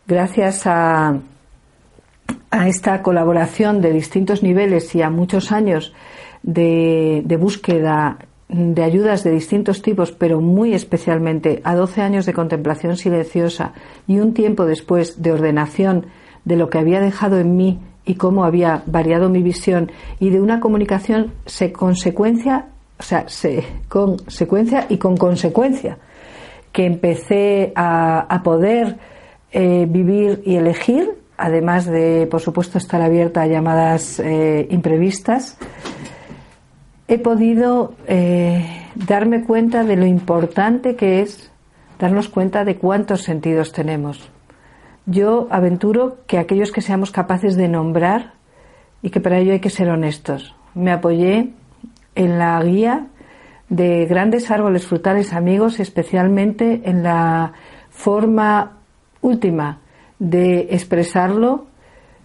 Gracias 0.06 0.68
a, 0.68 1.20
a 2.52 2.68
esta 2.68 3.02
colaboración 3.02 3.82
de 3.82 3.92
distintos 3.92 4.44
niveles 4.44 4.94
y 4.94 5.02
a 5.02 5.10
muchos 5.10 5.52
años 5.52 5.92
de, 6.44 7.24
de, 7.26 7.38
búsqueda 7.38 8.20
de 8.48 8.84
ayudas 8.84 9.24
de 9.24 9.32
distintos 9.32 9.82
tipos, 9.82 10.12
pero 10.12 10.42
muy 10.42 10.76
especialmente 10.76 11.62
a 11.64 11.74
12 11.74 12.02
años 12.02 12.28
de 12.28 12.34
contemplación 12.34 12.96
silenciosa 12.96 13.74
y 14.08 14.20
un 14.20 14.36
tiempo 14.36 14.68
después 14.68 15.24
de 15.24 15.32
ordenación 15.32 16.06
de 16.46 16.58
lo 16.58 16.70
que 16.70 16.78
había 16.78 17.02
dejado 17.02 17.40
en 17.40 17.56
mí 17.56 17.80
y 18.10 18.16
cómo 18.16 18.44
había 18.44 18.82
variado 18.88 19.30
mi 19.30 19.44
visión 19.44 19.92
y 20.20 20.32
de 20.32 20.42
una 20.42 20.60
comunicación 20.60 21.34
se 21.46 21.72
consecuencia, 21.72 22.70
o 22.98 23.04
sea, 23.04 23.30
se, 23.30 23.64
con 23.88 24.18
secuencia 24.28 24.88
y 24.90 24.98
con 24.98 25.16
consecuencia, 25.16 26.00
que 26.72 26.88
empecé 26.88 27.72
a, 27.76 28.22
a 28.22 28.42
poder 28.42 28.98
eh, 29.52 29.86
vivir 29.88 30.42
y 30.44 30.56
elegir, 30.56 31.20
además 31.38 31.86
de, 31.86 32.26
por 32.26 32.42
supuesto, 32.42 32.80
estar 32.80 33.00
abierta 33.00 33.44
a 33.44 33.46
llamadas 33.46 34.20
eh, 34.20 34.66
imprevistas, 34.72 35.60
he 37.08 37.20
podido 37.20 37.94
eh, 38.08 38.88
darme 38.96 39.44
cuenta 39.44 39.84
de 39.84 39.98
lo 39.98 40.08
importante 40.08 40.96
que 40.96 41.22
es 41.22 41.52
darnos 42.00 42.28
cuenta 42.28 42.66
de 42.66 42.76
cuántos 42.78 43.22
sentidos 43.22 43.72
tenemos. 43.72 44.32
Yo 45.10 45.48
aventuro 45.50 46.18
que 46.28 46.38
aquellos 46.38 46.72
que 46.72 46.82
seamos 46.82 47.12
capaces 47.12 47.56
de 47.56 47.68
nombrar 47.68 48.34
y 49.02 49.10
que 49.10 49.20
para 49.20 49.40
ello 49.40 49.54
hay 49.54 49.60
que 49.60 49.70
ser 49.70 49.90
honestos. 49.90 50.56
Me 50.76 50.92
apoyé 50.92 51.54
en 52.16 52.38
la 52.38 52.62
guía 52.62 53.08
de 53.70 54.06
grandes 54.06 54.52
árboles 54.52 54.86
frutales 54.86 55.34
amigos, 55.34 55.80
especialmente 55.80 56.82
en 56.86 57.02
la 57.04 57.54
forma 57.90 58.78
última 59.22 59.80
de 60.20 60.68
expresarlo 60.72 61.66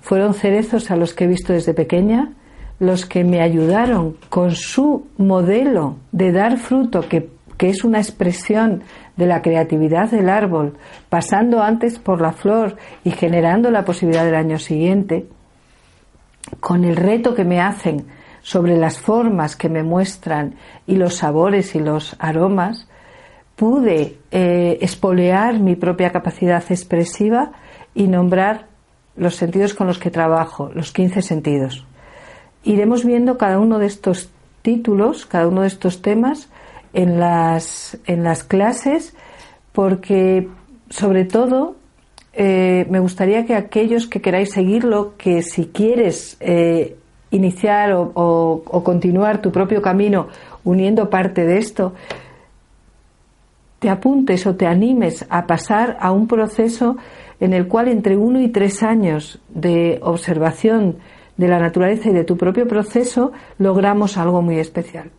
fueron 0.00 0.34
cerezos 0.34 0.90
a 0.90 0.96
los 0.96 1.14
que 1.14 1.24
he 1.24 1.28
visto 1.28 1.54
desde 1.54 1.72
pequeña, 1.72 2.32
los 2.78 3.06
que 3.06 3.24
me 3.24 3.40
ayudaron 3.40 4.16
con 4.28 4.50
su 4.50 5.06
modelo 5.16 5.96
de 6.12 6.32
dar 6.32 6.58
fruto, 6.58 7.08
que, 7.08 7.30
que, 7.56 7.68
es 7.68 7.84
una 7.84 7.99
expresión 7.99 8.82
de 9.16 9.26
la 9.26 9.42
creatividad 9.42 10.11
del 10.11 10.28
árbol, 10.28 10.75
pasando 11.08 11.62
antes 11.62 11.99
por 11.99 12.20
la 12.20 12.32
flor 12.32 12.76
y 13.04 13.11
generando 13.11 13.70
la 13.70 13.84
posibilidad 13.84 14.25
del 14.25 14.34
año 14.34 14.58
siguiente, 14.58 15.26
con 16.61 16.84
el 16.84 16.96
reto 16.96 17.34
que 17.34 17.44
me 17.44 17.61
hacen 17.61 18.06
sobre 18.42 18.76
las 18.76 18.99
formas 18.99 19.56
que 19.56 19.68
me 19.68 19.82
muestran 19.82 20.56
y 20.87 20.96
los 20.96 21.14
sabores 21.16 21.75
y 21.75 21.80
los 21.80 22.16
aromas, 22.18 22.87
pude 23.56 24.18
eh, 24.30 24.78
espolear 24.80 25.61
mi 25.61 25.76
propia 25.76 26.11
capacidad 26.11 26.62
expresiva 26.68 27.52
y 27.94 28.08
nombrar 28.08 28.66
los 29.16 29.37
sentidos 29.37 29.75
con 29.75 29.87
los 29.87 29.99
que 29.99 30.11
trabajo, 30.11 30.70
los 30.75 30.92
15 30.92 31.23
sentidos. 31.23 31.87
Iremos 32.64 33.04
viendo 33.04 33.38
cada 33.38 33.58
uno 33.58 33.78
de 33.78 33.87
estos 33.87 34.30
títulos, 34.62 35.26
cada 35.26 35.46
uno 35.46 35.62
de 35.62 35.68
estos 35.68 36.02
temas 36.02 36.49
en 36.94 37.20
las, 37.20 37.98
en 38.06 38.24
las 38.24 38.44
clases, 38.44 39.14
porque 39.72 40.48
sobre 40.88 41.24
todo 41.24 41.76
eh, 42.32 42.86
me 42.88 43.00
gustaría 43.00 43.44
que 43.44 43.54
aquellos 43.54 44.06
que 44.06 44.20
queráis 44.20 44.52
seguirlo, 44.52 45.14
que 45.18 45.42
si 45.42 45.66
quieres 45.66 46.36
eh, 46.40 46.96
iniciar 47.30 47.92
o 47.92 48.82
continuar 48.84 49.42
tu 49.42 49.50
propio 49.52 49.82
camino 49.82 50.28
uniendo 50.64 51.10
parte 51.10 51.44
de 51.44 51.58
esto, 51.58 51.92
te 53.84 53.90
apuntes 53.90 54.46
o 54.46 54.54
te 54.54 54.66
animes 54.66 55.26
a 55.28 55.46
pasar 55.46 55.98
a 56.00 56.10
un 56.10 56.26
proceso 56.26 56.96
en 57.38 57.52
el 57.52 57.68
cual 57.68 57.88
entre 57.88 58.16
uno 58.16 58.40
y 58.40 58.48
tres 58.48 58.82
años 58.82 59.40
de 59.50 59.98
observación 60.02 60.96
de 61.36 61.48
la 61.48 61.58
naturaleza 61.58 62.08
y 62.08 62.12
de 62.12 62.24
tu 62.24 62.36
propio 62.36 62.66
proceso 62.66 63.32
logramos 63.58 64.16
algo 64.16 64.40
muy 64.40 64.58
especial. 64.58 65.10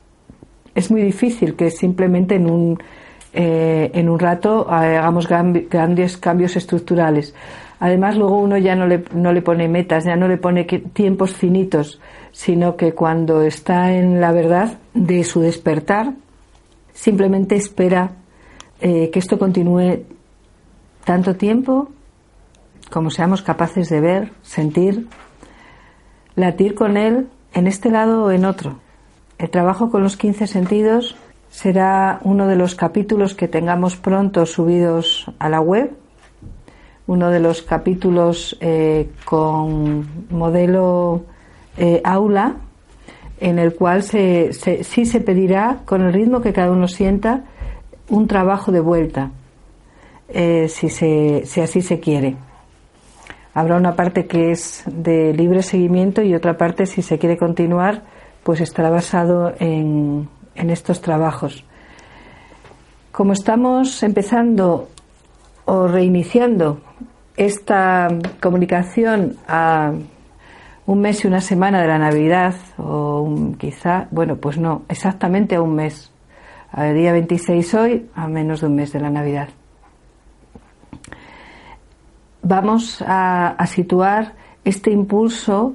Es 0.76 0.92
muy 0.92 1.02
difícil 1.02 1.56
que 1.56 1.72
simplemente 1.72 2.36
en 2.36 2.50
un, 2.50 2.78
eh, 3.34 3.90
en 3.94 4.10
un 4.10 4.20
rato 4.20 4.70
hagamos 4.70 5.28
grandes 5.28 6.18
cambios 6.18 6.56
estructurales. 6.56 7.34
Además, 7.80 8.18
luego 8.18 8.38
uno 8.38 8.58
ya 8.58 8.76
no 8.76 8.86
le, 8.86 9.04
no 9.14 9.34
le 9.34 9.42
pone 9.42 9.68
metas, 9.68 10.06
ya 10.06 10.16
no 10.16 10.28
le 10.28 10.38
pone 10.38 10.66
tiempos 10.66 11.34
finitos, 11.34 12.00
sino 12.32 12.76
que 12.76 12.94
cuando 12.94 13.42
está 13.42 13.94
en 13.94 14.22
la 14.22 14.32
verdad 14.32 14.78
de 14.94 15.24
su 15.24 15.42
despertar, 15.42 16.14
simplemente 16.94 17.56
espera 17.56 18.12
eh, 18.82 19.10
que 19.12 19.20
esto 19.20 19.40
continúe 19.40 20.04
tanto 21.04 21.36
tiempo 21.36 21.90
como 22.92 23.10
seamos 23.10 23.42
capaces 23.42 23.90
de 23.90 24.00
ver, 24.00 24.32
sentir, 24.42 25.08
latir 26.36 26.76
con 26.76 26.98
él 26.98 27.28
en 27.54 27.68
este 27.68 27.90
lado 27.90 28.26
o 28.26 28.32
en 28.32 28.46
otro. 28.46 28.80
El 29.38 29.50
trabajo 29.50 29.90
con 29.90 30.02
los 30.02 30.16
15 30.16 30.48
sentidos 30.48 31.16
será 31.50 32.20
uno 32.24 32.48
de 32.48 32.56
los 32.56 32.76
capítulos 32.76 33.36
que 33.36 33.48
tengamos 33.48 33.98
pronto 33.98 34.46
subidos 34.46 35.32
a 35.40 35.50
la 35.50 35.60
web, 35.60 35.92
uno 37.08 37.30
de 37.30 37.40
los 37.40 37.62
capítulos 37.62 38.58
eh, 38.62 39.10
con 39.26 40.08
modelo 40.30 41.24
eh, 41.78 42.02
aula, 42.04 42.56
en 43.40 43.60
el 43.60 43.76
cual 43.76 44.04
se, 44.04 44.54
sí 44.54 45.06
se 45.06 45.20
pedirá, 45.20 45.82
con 45.86 46.02
el 46.02 46.14
ritmo 46.14 46.42
que 46.42 46.54
cada 46.54 46.72
uno 46.72 46.88
sienta, 46.88 47.44
un 48.10 48.28
trabajo 48.28 48.72
de 48.72 48.80
vuelta, 48.80 49.32
eh, 50.30 50.70
si 50.70 51.62
así 51.62 51.82
se 51.82 52.00
quiere. 52.00 52.38
Habrá 53.54 53.78
una 53.78 53.96
parte 53.96 54.26
que 54.26 54.52
es 54.52 54.84
de 54.86 55.34
libre 55.34 55.62
seguimiento 55.62 56.22
y 56.22 56.36
otra 56.36 56.58
parte, 56.58 56.86
si 56.86 57.02
se 57.02 57.18
quiere 57.18 57.38
continuar, 57.38 58.04
pues 58.46 58.62
estará 58.62 58.92
basado 58.92 59.56
en, 59.60 60.30
en 60.54 60.70
estos 60.70 61.02
trabajos. 61.02 61.64
Como 63.12 63.34
estamos 63.34 64.04
empezando 64.04 64.88
o 65.66 65.88
reiniciando 65.88 66.80
esta 67.36 68.08
comunicación 68.40 69.38
a 69.48 69.94
un 70.86 71.02
mes 71.02 71.24
y 71.24 71.28
una 71.28 71.42
semana 71.42 71.82
de 71.82 71.88
la 71.88 71.98
Navidad, 71.98 72.54
o 72.78 73.52
quizá, 73.58 74.08
bueno, 74.12 74.36
pues 74.36 74.60
no, 74.60 74.84
exactamente 74.90 75.56
a 75.56 75.64
un 75.64 75.74
mes, 75.74 76.12
al 76.72 76.94
día 76.94 77.14
26 77.14 77.74
hoy, 77.74 78.10
a 78.14 78.28
menos 78.28 78.62
de 78.62 78.68
un 78.68 78.76
mes 78.76 78.94
de 78.94 79.00
la 79.00 79.10
Navidad. 79.10 79.50
Vamos 82.44 83.04
a, 83.08 83.58
situar 83.66 84.34
este 84.64 84.92
impulso 84.92 85.74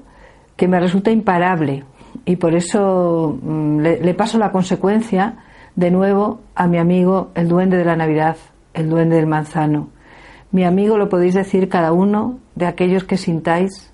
que 0.56 0.68
me 0.68 0.78
resulta 0.78 1.10
imparable 1.10 1.82
y 2.24 2.36
por 2.36 2.54
eso 2.54 3.38
mm, 3.42 3.80
le, 3.80 4.14
paso 4.14 4.38
la 4.38 4.52
consecuencia 4.52 5.36
de 5.76 5.90
nuevo 5.90 6.40
a 6.54 6.66
mi 6.66 6.78
amigo 6.78 7.30
el 7.34 7.48
duende 7.48 7.76
de 7.76 7.84
la 7.84 7.96
Navidad, 7.96 8.36
el 8.74 8.88
duende 8.88 9.16
del 9.16 9.26
manzano. 9.26 9.88
Mi 10.52 10.64
amigo 10.64 10.98
lo 10.98 11.08
podéis 11.08 11.34
decir 11.34 11.68
cada 11.68 11.92
uno 11.92 12.38
de 12.54 12.66
aquellos 12.66 13.04
que 13.04 13.16
sintáis 13.16 13.92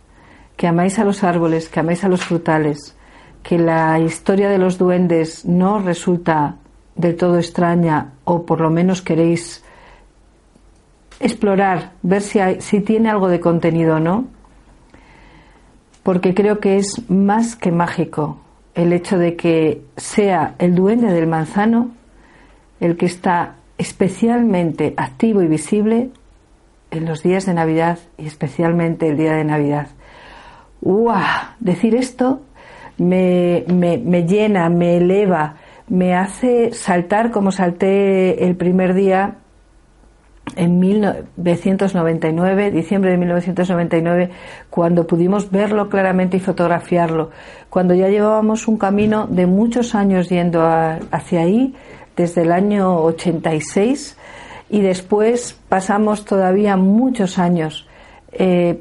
que 0.56 0.66
amáis 0.66 0.98
a 0.98 1.04
los 1.04 1.22
árboles, 1.22 1.68
que 1.68 1.80
amáis 1.80 2.02
a 2.02 2.08
los 2.08 2.24
frutales, 2.24 2.96
que 3.42 3.58
la 3.58 3.98
historia 4.00 4.48
de 4.48 4.58
los 4.58 4.78
duendes 4.78 5.44
no 5.44 5.78
resulta 5.78 6.56
del 6.94 7.16
todo 7.16 7.36
extraña 7.36 8.14
o 8.24 8.46
por 8.46 8.60
lo 8.60 8.70
menos 8.70 9.02
queréis 9.02 9.62
explorar, 11.20 11.92
ver 12.02 12.22
si, 12.22 12.40
si 12.60 12.80
tiene 12.80 13.10
algo 13.10 13.28
de 13.28 13.40
contenido 13.40 13.96
o 13.96 14.00
no, 14.00 14.24
porque 16.06 16.34
creo 16.34 16.60
que 16.60 16.76
es 16.76 17.10
más 17.10 17.56
que 17.56 17.72
mágico 17.72 18.38
el 18.76 18.92
hecho 18.92 19.18
de 19.18 19.34
que 19.34 19.82
sea 19.96 20.54
el 20.60 20.76
duende 20.76 21.12
del 21.12 21.26
manzano 21.26 21.90
el 22.78 22.96
que 22.96 23.06
está 23.06 23.56
especialmente 23.76 24.94
activo 24.96 25.42
y 25.42 25.48
visible 25.48 26.10
en 26.92 27.06
los 27.06 27.24
días 27.24 27.44
de 27.44 27.54
Navidad 27.54 27.98
y 28.18 28.26
especialmente 28.28 29.08
el 29.08 29.16
día 29.16 29.32
de 29.32 29.42
Navidad. 29.42 29.88
¡Uah! 30.80 31.56
Decir 31.58 31.96
esto 31.96 32.40
me, 32.98 33.64
me, 33.66 34.22
llena, 34.28 34.68
me 34.68 34.98
eleva, 34.98 35.56
me 35.88 36.14
hace 36.14 36.72
saltar 36.72 37.32
como 37.32 37.50
salté 37.50 38.44
el 38.44 38.54
primer 38.54 38.94
día 38.94 39.38
en 40.54 40.78
1999, 40.78 42.70
diciembre 42.70 43.10
de 43.10 43.16
1999, 43.16 44.30
cuando 44.70 45.06
pudimos 45.06 45.50
verlo 45.50 45.88
claramente 45.88 46.36
y 46.36 46.40
fotografiarlo, 46.40 47.30
cuando 47.68 47.94
ya 47.94 48.08
llevábamos 48.08 48.68
un 48.68 48.78
camino 48.78 49.26
de 49.26 49.46
muchos 49.46 49.94
años 49.94 50.28
yendo 50.28 50.62
hacia 50.62 51.40
ahí, 51.40 51.74
desde 52.16 52.42
el 52.42 52.52
año 52.52 53.02
86, 53.02 54.16
y 54.70 54.80
después 54.80 55.58
pasamos 55.68 56.24
todavía 56.24 56.76
muchos 56.76 57.38
años 57.38 57.86
eh, 58.32 58.80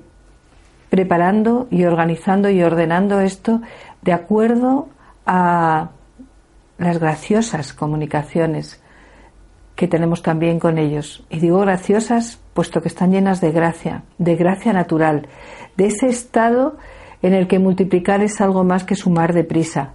preparando 0.90 1.68
y 1.72 1.84
organizando 1.84 2.50
y 2.50 2.64
ordenando 2.64 3.20
esto 3.20 3.62
de 4.02 4.14
acuerdo 4.14 4.88
a 5.26 5.90
las 6.78 7.00
graciosas 7.00 7.74
comunicaciones 7.74 8.82
que 9.76 9.88
tenemos 9.88 10.22
también 10.22 10.60
con 10.60 10.78
ellos. 10.78 11.24
Y 11.30 11.40
digo 11.40 11.60
graciosas 11.60 12.40
puesto 12.54 12.82
que 12.82 12.88
están 12.88 13.12
llenas 13.12 13.42
de 13.42 13.52
gracia, 13.52 14.04
de 14.18 14.36
gracia 14.36 14.72
natural, 14.72 15.28
de 15.76 15.88
ese 15.88 16.08
estado 16.08 16.78
en 17.22 17.34
el 17.34 17.48
que 17.48 17.60
multiplicar 17.60 18.22
es 18.22 18.40
algo 18.40 18.64
más 18.64 18.86
que 18.86 18.96
sumar 18.96 19.34
deprisa, 19.34 19.92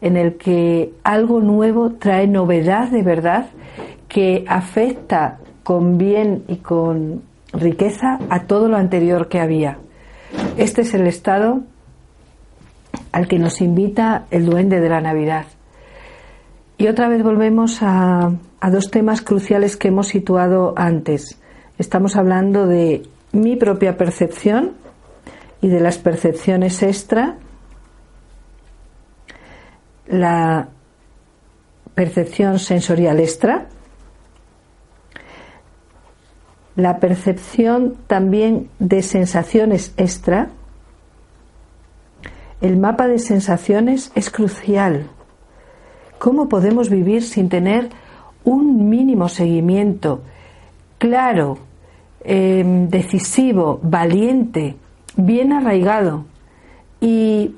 en 0.00 0.16
el 0.16 0.36
que 0.36 0.92
algo 1.02 1.40
nuevo 1.40 1.94
trae 1.94 2.28
novedad 2.28 2.88
de 2.88 3.02
verdad 3.02 3.46
que 4.06 4.44
afecta 4.46 5.38
con 5.64 5.98
bien 5.98 6.44
y 6.46 6.56
con 6.56 7.22
riqueza 7.52 8.18
a 8.28 8.44
todo 8.44 8.68
lo 8.68 8.76
anterior 8.76 9.28
que 9.28 9.40
había. 9.40 9.78
Este 10.56 10.82
es 10.82 10.94
el 10.94 11.06
estado 11.06 11.62
al 13.10 13.26
que 13.26 13.38
nos 13.38 13.60
invita 13.60 14.26
el 14.30 14.46
duende 14.46 14.80
de 14.80 14.88
la 14.88 15.00
Navidad. 15.00 15.46
Y 16.78 16.88
otra 16.88 17.08
vez 17.08 17.22
volvemos 17.22 17.78
a, 17.82 18.32
a 18.64 18.70
dos 18.70 18.90
temas 18.90 19.20
cruciales 19.20 19.76
que 19.76 19.88
hemos 19.88 20.08
situado 20.08 20.72
antes. 20.78 21.38
Estamos 21.76 22.16
hablando 22.16 22.66
de 22.66 23.02
mi 23.30 23.56
propia 23.56 23.98
percepción 23.98 24.72
y 25.60 25.68
de 25.68 25.80
las 25.80 25.98
percepciones 25.98 26.82
extra, 26.82 27.36
la 30.06 30.68
percepción 31.94 32.58
sensorial 32.58 33.20
extra, 33.20 33.66
la 36.74 37.00
percepción 37.00 37.98
también 38.06 38.70
de 38.78 39.02
sensaciones 39.02 39.92
extra, 39.98 40.48
el 42.62 42.78
mapa 42.78 43.08
de 43.08 43.18
sensaciones 43.18 44.10
es 44.14 44.30
crucial. 44.30 45.10
¿Cómo 46.18 46.48
podemos 46.48 46.88
vivir 46.88 47.24
sin 47.24 47.50
tener 47.50 47.90
un 48.44 48.88
mínimo 48.88 49.28
seguimiento 49.28 50.22
claro, 50.98 51.58
em, 52.22 52.88
decisivo, 52.88 53.78
valiente, 53.82 54.76
bien 55.16 55.52
arraigado 55.52 56.24
y 57.00 57.54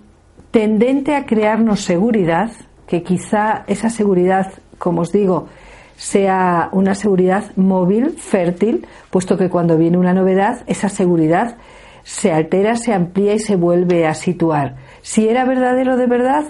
tendente 0.51 1.15
a 1.15 1.27
crearnos 1.27 1.81
seguridad, 1.81 2.51
que 2.87 3.03
quizá 3.03 3.65
esa 3.67 3.91
seguridad, 3.91 4.53
como 4.79 5.03
os 5.03 5.13
digo, 5.13 5.47
sea 5.97 6.69
una 6.73 6.95
seguridad 6.95 7.45
móvil, 7.57 8.11
fértil, 8.19 8.87
puesto 9.11 9.37
que 9.37 9.49
cuando 9.49 9.77
viene 9.77 9.99
una 9.99 10.13
novedad, 10.13 10.63
esa 10.67 10.89
seguridad 10.89 11.57
se 12.03 12.33
altera, 12.33 12.77
se 12.77 12.93
amplía 12.93 13.35
y 13.35 13.39
se 13.39 13.57
vuelve 13.57 14.07
a 14.07 14.15
situar. 14.15 14.77
Si 15.03 15.29
era 15.29 15.45
verdadero 15.45 15.97
de 15.97 16.07
verdad, 16.07 16.45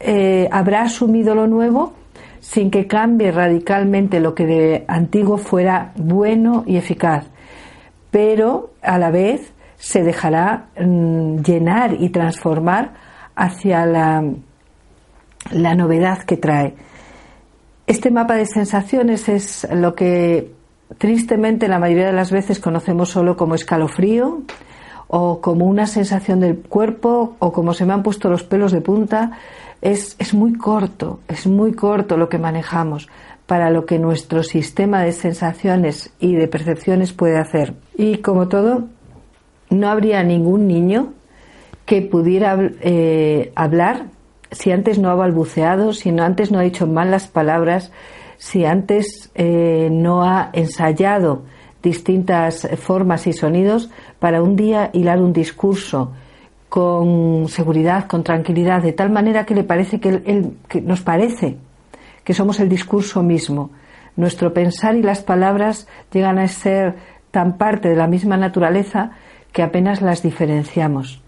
eh, 0.00 0.48
habrá 0.50 0.82
asumido 0.82 1.34
lo 1.34 1.46
nuevo 1.46 1.92
sin 2.40 2.70
que 2.70 2.86
cambie 2.86 3.30
radicalmente 3.32 4.20
lo 4.20 4.34
que 4.34 4.46
de 4.46 4.84
antiguo 4.88 5.36
fuera 5.36 5.92
bueno 5.96 6.64
y 6.66 6.76
eficaz, 6.76 7.26
pero 8.10 8.72
a 8.82 8.98
la 8.98 9.10
vez 9.10 9.52
se 9.76 10.02
dejará 10.02 10.66
mm, 10.78 11.42
llenar 11.42 11.94
y 11.98 12.10
transformar 12.10 12.92
hacia 13.34 13.86
la, 13.86 14.24
la 15.52 15.74
novedad 15.74 16.22
que 16.24 16.36
trae. 16.36 16.74
Este 17.86 18.10
mapa 18.10 18.34
de 18.34 18.46
sensaciones 18.46 19.28
es 19.28 19.66
lo 19.72 19.94
que 19.94 20.52
tristemente 20.98 21.68
la 21.68 21.78
mayoría 21.78 22.06
de 22.06 22.12
las 22.12 22.30
veces 22.30 22.60
conocemos 22.60 23.10
solo 23.10 23.36
como 23.36 23.54
escalofrío 23.54 24.42
o 25.08 25.40
como 25.40 25.66
una 25.66 25.86
sensación 25.86 26.40
del 26.40 26.58
cuerpo 26.58 27.36
o 27.38 27.52
como 27.52 27.74
se 27.74 27.84
me 27.84 27.92
han 27.92 28.02
puesto 28.02 28.28
los 28.28 28.44
pelos 28.44 28.70
de 28.72 28.80
punta 28.80 29.32
es, 29.82 30.16
es 30.18 30.34
muy 30.34 30.54
corto, 30.54 31.20
es 31.28 31.46
muy 31.46 31.72
corto 31.72 32.16
lo 32.16 32.28
que 32.28 32.38
manejamos 32.38 33.08
para 33.46 33.70
lo 33.70 33.84
que 33.84 33.98
nuestro 33.98 34.42
sistema 34.42 35.02
de 35.02 35.12
sensaciones 35.12 36.12
y 36.20 36.34
de 36.34 36.46
percepciones 36.46 37.12
puede 37.12 37.36
hacer. 37.36 37.74
Y 37.96 38.18
como 38.18 38.48
todo, 38.48 38.84
no 39.70 39.88
habría 39.88 40.22
ningún 40.22 40.68
niño 40.68 41.14
que 41.84 42.02
pudiera 42.02 42.56
eh, 42.80 43.52
hablar 43.56 44.06
si 44.52 44.70
antes 44.70 44.98
no 44.98 45.10
ha 45.10 45.14
balbuceado, 45.14 45.92
si 45.92 46.12
no, 46.12 46.22
antes 46.22 46.50
no 46.52 46.58
ha 46.58 46.62
dicho 46.62 46.86
mal 46.86 47.10
las 47.10 47.26
palabras, 47.26 47.92
si 48.36 48.64
antes 48.64 49.30
eh, 49.34 49.88
no 49.90 50.22
ha 50.24 50.50
ensayado 50.52 51.42
distintas 51.82 52.68
formas 52.78 53.26
y 53.26 53.32
sonidos 53.32 53.90
para 54.18 54.42
un 54.42 54.56
día 54.56 54.90
hilar 54.92 55.20
un 55.20 55.32
discurso 55.32 56.12
con 56.70 57.48
seguridad, 57.48 58.06
con 58.06 58.22
tranquilidad, 58.22 58.80
de 58.80 58.92
tal 58.92 59.10
manera 59.10 59.44
que 59.44 59.56
le 59.56 59.64
parece 59.64 59.98
que, 59.98 60.52
que 60.68 60.80
nos 60.80 61.02
parece 61.02 61.58
que 62.24 62.32
somos 62.32 62.60
el 62.60 62.68
discurso 62.68 63.24
mismo. 63.24 63.70
Nuestro 64.14 64.54
pensar 64.54 64.94
y 64.94 65.02
las 65.02 65.20
palabras 65.20 65.88
llegan 66.12 66.38
a 66.38 66.46
ser 66.46 66.94
tan 67.32 67.58
parte 67.58 67.88
de 67.88 67.96
la 67.96 68.06
misma 68.06 68.36
naturaleza 68.36 69.10
que 69.52 69.64
apenas 69.64 70.00
las 70.00 70.22
diferenciamos. 70.22 71.22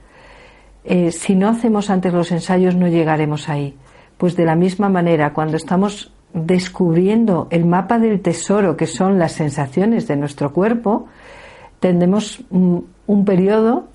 Eh, 0.85 1.11
si 1.11 1.35
no 1.35 1.49
hacemos 1.49 1.91
antes 1.91 2.13
los 2.13 2.31
ensayos 2.31 2.77
no 2.77 2.87
llegaremos 2.87 3.49
ahí. 3.49 3.77
Pues 4.19 4.37
de 4.37 4.45
la 4.45 4.55
misma 4.55 4.89
manera, 4.89 5.33
cuando 5.33 5.57
estamos 5.57 6.13
descubriendo 6.35 7.49
el 7.51 7.67
mapa 7.67 7.99
del 7.99 8.21
tesoro 8.21 8.77
que 8.77 8.87
son 8.87 9.19
las 9.19 9.33
sensaciones 9.33 10.07
de 10.07 10.17
nuestro 10.17 10.53
cuerpo, 10.53 11.07
tendremos 11.81 12.45
un 12.51 13.25
periodo 13.25 13.89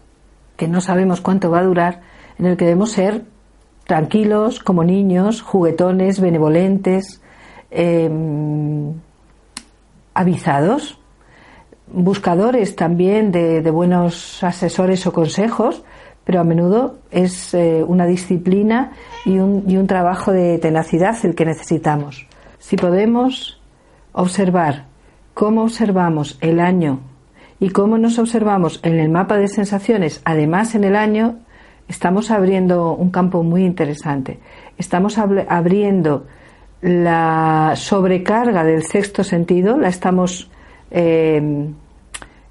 que 0.57 0.67
no 0.67 0.81
sabemos 0.81 1.21
cuánto 1.21 1.49
va 1.49 1.59
a 1.59 1.63
durar, 1.63 2.01
en 2.37 2.47
el 2.47 2.57
que 2.57 2.65
debemos 2.65 2.91
ser 2.91 3.23
tranquilos, 3.85 4.59
como 4.59 4.83
niños, 4.83 5.41
juguetones, 5.41 6.19
benevolentes, 6.19 7.21
em, 7.71 8.93
avisados, 10.13 10.99
buscadores 11.87 12.75
también 12.75 13.31
de, 13.31 13.61
buenos 13.71 14.43
asesores 14.43 15.07
o 15.07 15.13
consejos, 15.13 15.83
pero 16.25 16.41
a 16.41 16.43
menudo 16.43 16.97
es 17.11 17.53
eh, 17.53 17.83
una 17.87 18.05
disciplina 18.05 18.91
y 19.25 19.39
un, 19.39 19.63
y 19.67 19.77
un 19.77 19.87
trabajo 19.87 20.33
de 20.33 20.57
tenacidad 20.57 21.15
el 21.23 21.35
que 21.35 21.45
necesitamos. 21.45 22.27
Si 22.59 22.75
podemos 22.75 23.61
observar 24.11 24.85
cómo 25.33 25.63
observamos 25.63 26.37
el 26.41 26.59
año 26.59 26.99
y 27.59 27.69
cómo 27.69 27.97
nos 27.97 28.19
observamos 28.19 28.79
en 28.83 28.99
el 28.99 29.09
mapa 29.09 29.37
de 29.37 29.47
sensaciones, 29.47 30.21
además 30.25 30.75
en 30.75 30.83
el 30.83 30.95
año, 30.95 31.39
estamos 31.87 32.29
abriendo 32.31 32.93
un 32.93 33.09
campo 33.09 33.43
muy 33.43 33.65
interesante. 33.65 34.39
Estamos 34.77 35.17
abriendo 35.17 36.27
la 36.81 37.73
sobrecarga 37.75 38.63
del 38.63 38.83
sexto 38.83 39.23
sentido, 39.23 39.77
la 39.77 39.87
estamos 39.87 40.51
eh, 40.91 41.69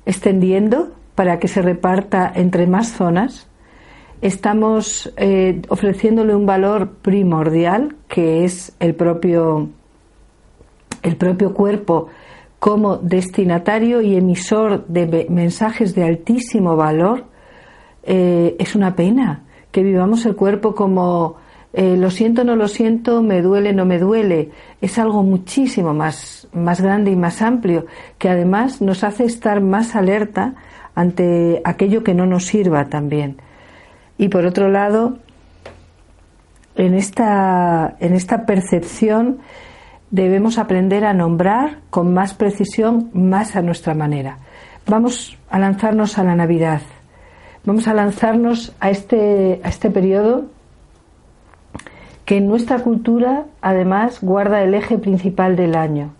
extendiendo 0.05 0.93
para 1.15 1.39
que 1.39 1.49
se 1.49 1.63
reparta 1.63 2.33
entre 2.35 2.67
más 2.67 2.93
zonas. 2.93 3.49
Estamos 4.23 5.13
eh, 5.17 5.63
ofreciéndole 5.69 6.35
un 6.35 6.47
valor 6.47 6.97
primordial, 7.03 7.95
que 8.09 8.45
es 8.45 8.75
el 8.81 8.95
propio, 8.95 9.69
el 11.03 11.17
propio 11.17 11.55
cuerpo 11.55 12.09
como 12.67 12.97
destinatario 12.97 14.01
y 14.01 14.17
emisor 14.17 14.89
de 14.89 15.29
mensajes 15.31 15.95
de 15.95 16.03
altísimo 16.03 16.75
valor, 16.75 17.27
eh, 18.03 18.57
es 18.59 18.75
una 18.75 18.97
pena 18.97 19.45
que 19.71 19.85
vivamos 19.85 20.27
el 20.27 20.35
cuerpo 20.35 20.75
como 20.75 21.37
eh, 21.73 21.97
lo 21.97 22.11
siento, 22.11 22.43
no 22.43 22.57
lo 22.57 22.67
siento, 22.67 23.23
me 23.23 23.41
duele, 23.41 23.73
no 23.73 23.85
me 23.85 24.01
duele. 24.01 24.51
Es 24.81 24.99
algo 24.99 25.23
muchísimo 25.23 25.95
más, 25.95 26.49
más 26.53 26.81
grande 26.81 27.13
y 27.13 27.15
más 27.15 27.41
amplio, 27.41 27.87
que 28.19 28.31
además 28.31 28.83
nos 28.83 29.05
hace 29.05 29.27
estar 29.27 29.61
más 29.61 29.95
alerta 29.95 30.57
ante 30.97 31.63
aquello 31.65 32.03
que 32.03 32.15
no 32.15 32.27
nos 32.27 32.47
sirva 32.47 32.87
también. 32.87 33.37
Y 34.19 34.27
por 34.27 34.45
otro 34.45 34.69
lado, 34.69 35.19
en 36.75 36.95
esta, 36.95 37.97
en 38.01 38.13
esta 38.13 38.45
percepción 38.45 39.39
debemos 40.11 40.59
aprender 40.59 41.05
a 41.05 41.13
nombrar 41.13 41.79
con 41.91 42.15
más 42.15 42.35
precisión, 42.35 43.11
más 43.13 43.57
a 43.57 43.63
nuestra 43.63 43.95
manera. 43.95 44.39
Vamos 44.87 45.37
a 45.51 45.59
lanzarnos 45.59 46.19
a 46.19 46.25
la 46.25 46.37
Navidad. 46.37 46.81
Vamos 47.65 47.89
a 47.89 47.95
lanzarnos 47.95 48.75
a 48.79 48.91
este, 48.91 49.61
a 49.65 49.69
este 49.69 49.91
periodo 49.91 50.45
que 52.25 52.37
en 52.37 52.49
nuestra 52.49 52.81
cultura 52.81 53.47
además 53.61 54.19
guarda 54.23 54.63
el 54.63 54.75
eje 54.75 54.99
principal 54.99 55.57
del 55.57 55.75
año. 55.75 56.13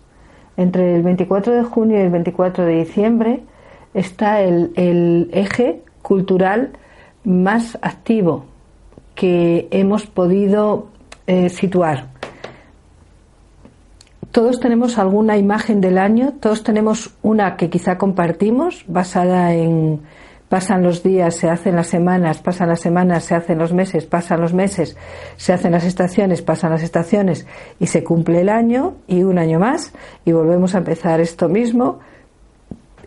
Entre 0.57 0.95
el 0.95 1.03
24 1.03 1.53
de 1.53 1.63
junio 1.63 1.97
y 1.97 2.01
el 2.01 2.09
24 2.09 2.65
de 2.65 2.75
diciembre 2.79 3.43
está 3.93 4.41
el, 4.41 5.29
eje 5.31 5.81
cultural 6.01 6.71
más 7.23 7.77
activo 7.81 8.45
que 9.15 9.67
hemos 9.71 10.07
podido 10.07 10.87
eh, 11.27 11.49
situar 11.49 12.16
todos 14.31 14.59
tenemos 14.59 14.97
alguna 14.97 15.37
imagen 15.37 15.81
del 15.81 15.97
año, 15.97 16.33
todos 16.39 16.63
tenemos 16.63 17.15
una 17.21 17.55
que 17.57 17.69
quizá 17.69 17.97
compartimos, 17.97 18.85
basada 18.87 19.53
en 19.53 20.01
pasan 20.49 20.81
los 20.83 21.03
días, 21.03 21.35
se 21.35 21.49
hacen 21.49 21.75
las 21.75 21.87
semanas, 21.87 22.39
pasan 22.39 22.69
las 22.69 22.79
semanas, 22.79 23.25
se 23.25 23.35
hacen 23.35 23.57
los 23.57 23.73
meses, 23.73 24.05
pasan 24.05 24.41
los 24.41 24.53
meses, 24.53 24.97
se 25.35 25.53
hacen 25.53 25.71
las 25.71 25.83
estaciones, 25.83 26.41
pasan 26.41 26.71
las 26.71 26.83
estaciones 26.83 27.45
y 27.79 27.87
se 27.87 28.03
cumple 28.03 28.41
el 28.41 28.49
año 28.49 28.95
y 29.07 29.23
un 29.23 29.39
año 29.39 29.59
más 29.59 29.93
y 30.25 30.31
volvemos 30.31 30.75
a 30.75 30.79
empezar 30.79 31.19
esto 31.19 31.49
mismo. 31.49 31.99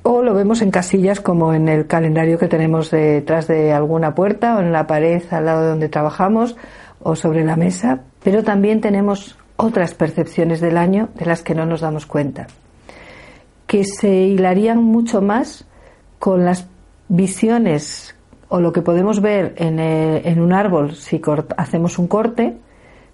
O 0.03 0.23
lo 0.23 0.35
vemos 0.35 0.63
en 0.63 0.71
casillas 0.71 1.21
como 1.21 1.53
en 1.53 1.69
el 1.69 1.87
calendario 1.87 2.39
que 2.39 2.49
tenemos 2.49 2.91
detrás 2.91 3.47
de 3.47 3.73
alguna 3.73 4.15
puerta 4.15 4.57
o 4.57 4.61
en 4.61 4.73
la 4.73 4.87
pared 4.87 5.23
al 5.31 5.45
lado 5.45 5.63
de 5.63 5.69
donde 5.69 5.89
trabajamos 5.91 6.57
o 7.03 7.17
sobre 7.17 7.45
la 7.45 7.57
mesa. 7.57 8.01
Pero 8.23 8.43
también 8.43 8.81
tenemos 8.81 9.37
otras 9.61 9.95
percepciones 9.95 10.61
del 10.61 10.77
año 10.77 11.11
de 11.15 11.27
las 11.27 11.43
que 11.43 11.55
no 11.55 11.67
nos 11.67 11.83
damos 11.83 12.07
cuenta, 12.07 12.47
que 13.67 13.85
se 13.85 14.11
hilarían 14.11 14.83
mucho 14.83 15.21
más 15.21 15.67
con 16.19 16.45
las 16.45 16.67
visiones 17.09 18.15
o 18.49 18.61
lo 18.61 18.73
que 18.73 18.83
podemos 18.83 19.21
ver 19.21 19.55
en, 19.59 19.79
eh, 19.79 20.37
un 20.39 20.53
árbol 20.53 20.95
si 20.95 21.21
hacemos 21.57 21.99
un 21.99 22.09
corte 22.09 22.57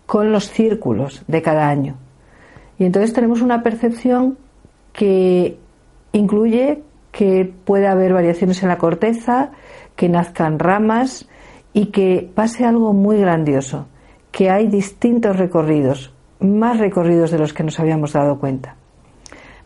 con 0.06 0.32
los 0.32 0.48
círculos 0.48 1.22
de 1.26 1.42
cada 1.42 1.68
año. 1.68 1.96
Y 2.78 2.84
entonces 2.84 3.12
tenemos 3.12 3.42
una 3.42 3.62
percepción 3.62 4.38
que 4.92 5.58
incluye 6.12 6.82
que 7.10 7.52
puede 7.64 7.86
haber 7.86 8.12
variaciones 8.12 8.62
en 8.62 8.68
la 8.68 8.78
corteza, 8.78 9.50
que 9.96 10.08
nazcan 10.08 10.58
ramas 10.58 11.28
y 11.72 11.86
que 11.86 12.30
pase 12.34 12.64
algo 12.64 12.92
muy 12.92 13.18
grandioso, 13.18 13.86
que 14.30 14.50
hay 14.50 14.68
distintos 14.68 15.36
recorridos, 15.36 16.12
más 16.40 16.78
recorridos 16.78 17.30
de 17.30 17.38
los 17.38 17.52
que 17.52 17.62
nos 17.62 17.78
habíamos 17.80 18.12
dado 18.12 18.38
cuenta. 18.38 18.76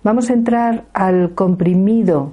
Vamos 0.02 0.30
a 0.30 0.33
entrar 0.33 0.85
al 0.92 1.35
comprimido 1.35 2.33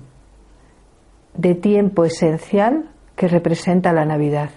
de 1.36 1.56
tiempo 1.56 2.06
esencial 2.06 2.90
que 3.16 3.28
representa 3.28 3.94
la 3.94 4.06
Navidad. 4.06 4.50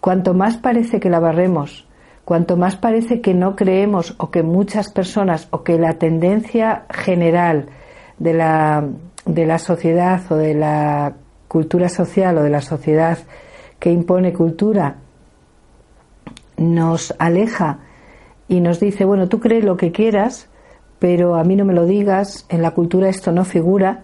Cuanto 0.00 0.34
más 0.34 0.56
parece 0.56 1.00
que 1.00 1.08
la 1.08 1.20
barremos, 1.20 1.88
cuanto 2.24 2.56
más 2.56 2.76
parece 2.76 3.20
que 3.20 3.34
no 3.34 3.56
creemos 3.56 4.14
o 4.18 4.30
que 4.30 4.42
muchas 4.42 4.92
personas 4.92 5.48
o 5.50 5.62
que 5.62 5.78
la 5.78 5.94
tendencia 5.94 6.86
general 6.90 7.68
de 8.18 8.34
la, 8.34 8.84
de 9.24 9.46
la 9.46 9.58
sociedad 9.58 10.20
o 10.30 10.36
de 10.36 10.54
la 10.54 11.14
cultura 11.48 11.88
social 11.88 12.38
o 12.38 12.42
de 12.42 12.50
la 12.50 12.60
sociedad 12.60 13.18
que 13.78 13.90
impone 13.90 14.32
cultura 14.32 14.96
nos 16.56 17.14
aleja 17.18 17.78
y 18.52 18.60
nos 18.60 18.80
dice, 18.80 19.06
bueno, 19.06 19.30
tú 19.30 19.40
crees 19.40 19.64
lo 19.64 19.78
que 19.78 19.92
quieras, 19.92 20.46
pero 20.98 21.36
a 21.36 21.42
mí 21.42 21.56
no 21.56 21.64
me 21.64 21.72
lo 21.72 21.86
digas, 21.86 22.44
en 22.50 22.60
la 22.60 22.72
cultura 22.72 23.08
esto 23.08 23.32
no 23.32 23.46
figura, 23.46 24.02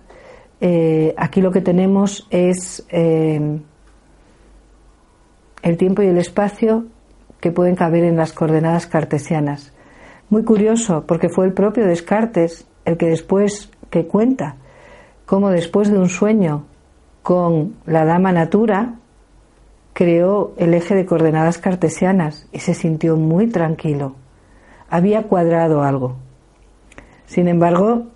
eh, 0.63 1.13
aquí 1.19 1.43
lo 1.43 1.53
que 1.53 1.61
tenemos 1.61 2.27
es 2.31 2.87
eh, 2.89 3.61
el 5.63 5.77
tiempo 5.77 6.01
y 6.01 6.07
el 6.07 6.17
espacio 6.17 6.87
que 7.41 7.53
pueden 7.53 7.77
caber 7.77 8.05
en 8.05 8.17
las 8.17 8.33
coordenadas 8.33 8.87
cartesianas. 8.87 9.75
Muy 10.31 10.45
curioso, 10.45 11.05
porque 11.07 11.29
fue 11.29 11.45
el 11.45 11.53
propio 11.53 11.87
Descartes 11.87 12.67
el 12.87 12.97
que 12.97 13.07
después, 13.07 13.71
que 13.91 14.07
cuenta, 14.07 14.57
cómo 15.27 15.51
después 15.51 15.91
de 15.91 15.99
un 15.99 16.09
sueño 16.09 16.65
con 17.23 17.75
la 17.85 18.07
dama 18.07 18.33
natura, 18.33 18.95
creó 19.93 20.55
el 20.57 20.73
eje 20.73 20.95
de 20.95 21.05
coordenadas 21.05 21.59
cartesianas 21.59 22.49
y 22.51 22.61
se 22.61 22.73
sintió 22.73 23.19
muy 23.19 23.49
tranquilo 23.49 24.15
había 24.91 25.25
cuadrado 25.25 25.83
algo. 25.83 26.17
Sin 27.27 27.49
embargo, 27.49 28.07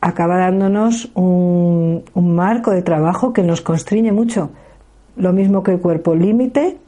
acaba 0.00 0.38
dándonos 0.38 1.10
un, 1.14 2.04
marco 2.14 2.70
de 2.70 2.82
trabajo 2.82 3.32
que 3.32 3.42
nos 3.42 3.60
constriñe 3.60 4.12
mucho, 4.12 4.50
lo 5.16 5.32
mismo 5.32 5.62
que 5.62 5.72
el 5.72 5.80
cuerpo 5.80 6.14
límite 6.14 6.78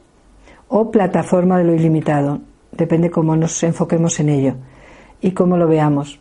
o 0.67 0.91
plataforma 0.91 1.57
de 1.57 1.63
lo 1.63 1.73
ilimitado, 1.73 2.39
depende 2.71 3.09
cómo 3.09 3.35
nos 3.35 3.63
enfoquemos 3.63 4.19
en 4.19 4.29
ello 4.29 4.53
y 5.21 5.31
cómo 5.31 5.57
lo 5.57 5.67
veamos. 5.67 6.19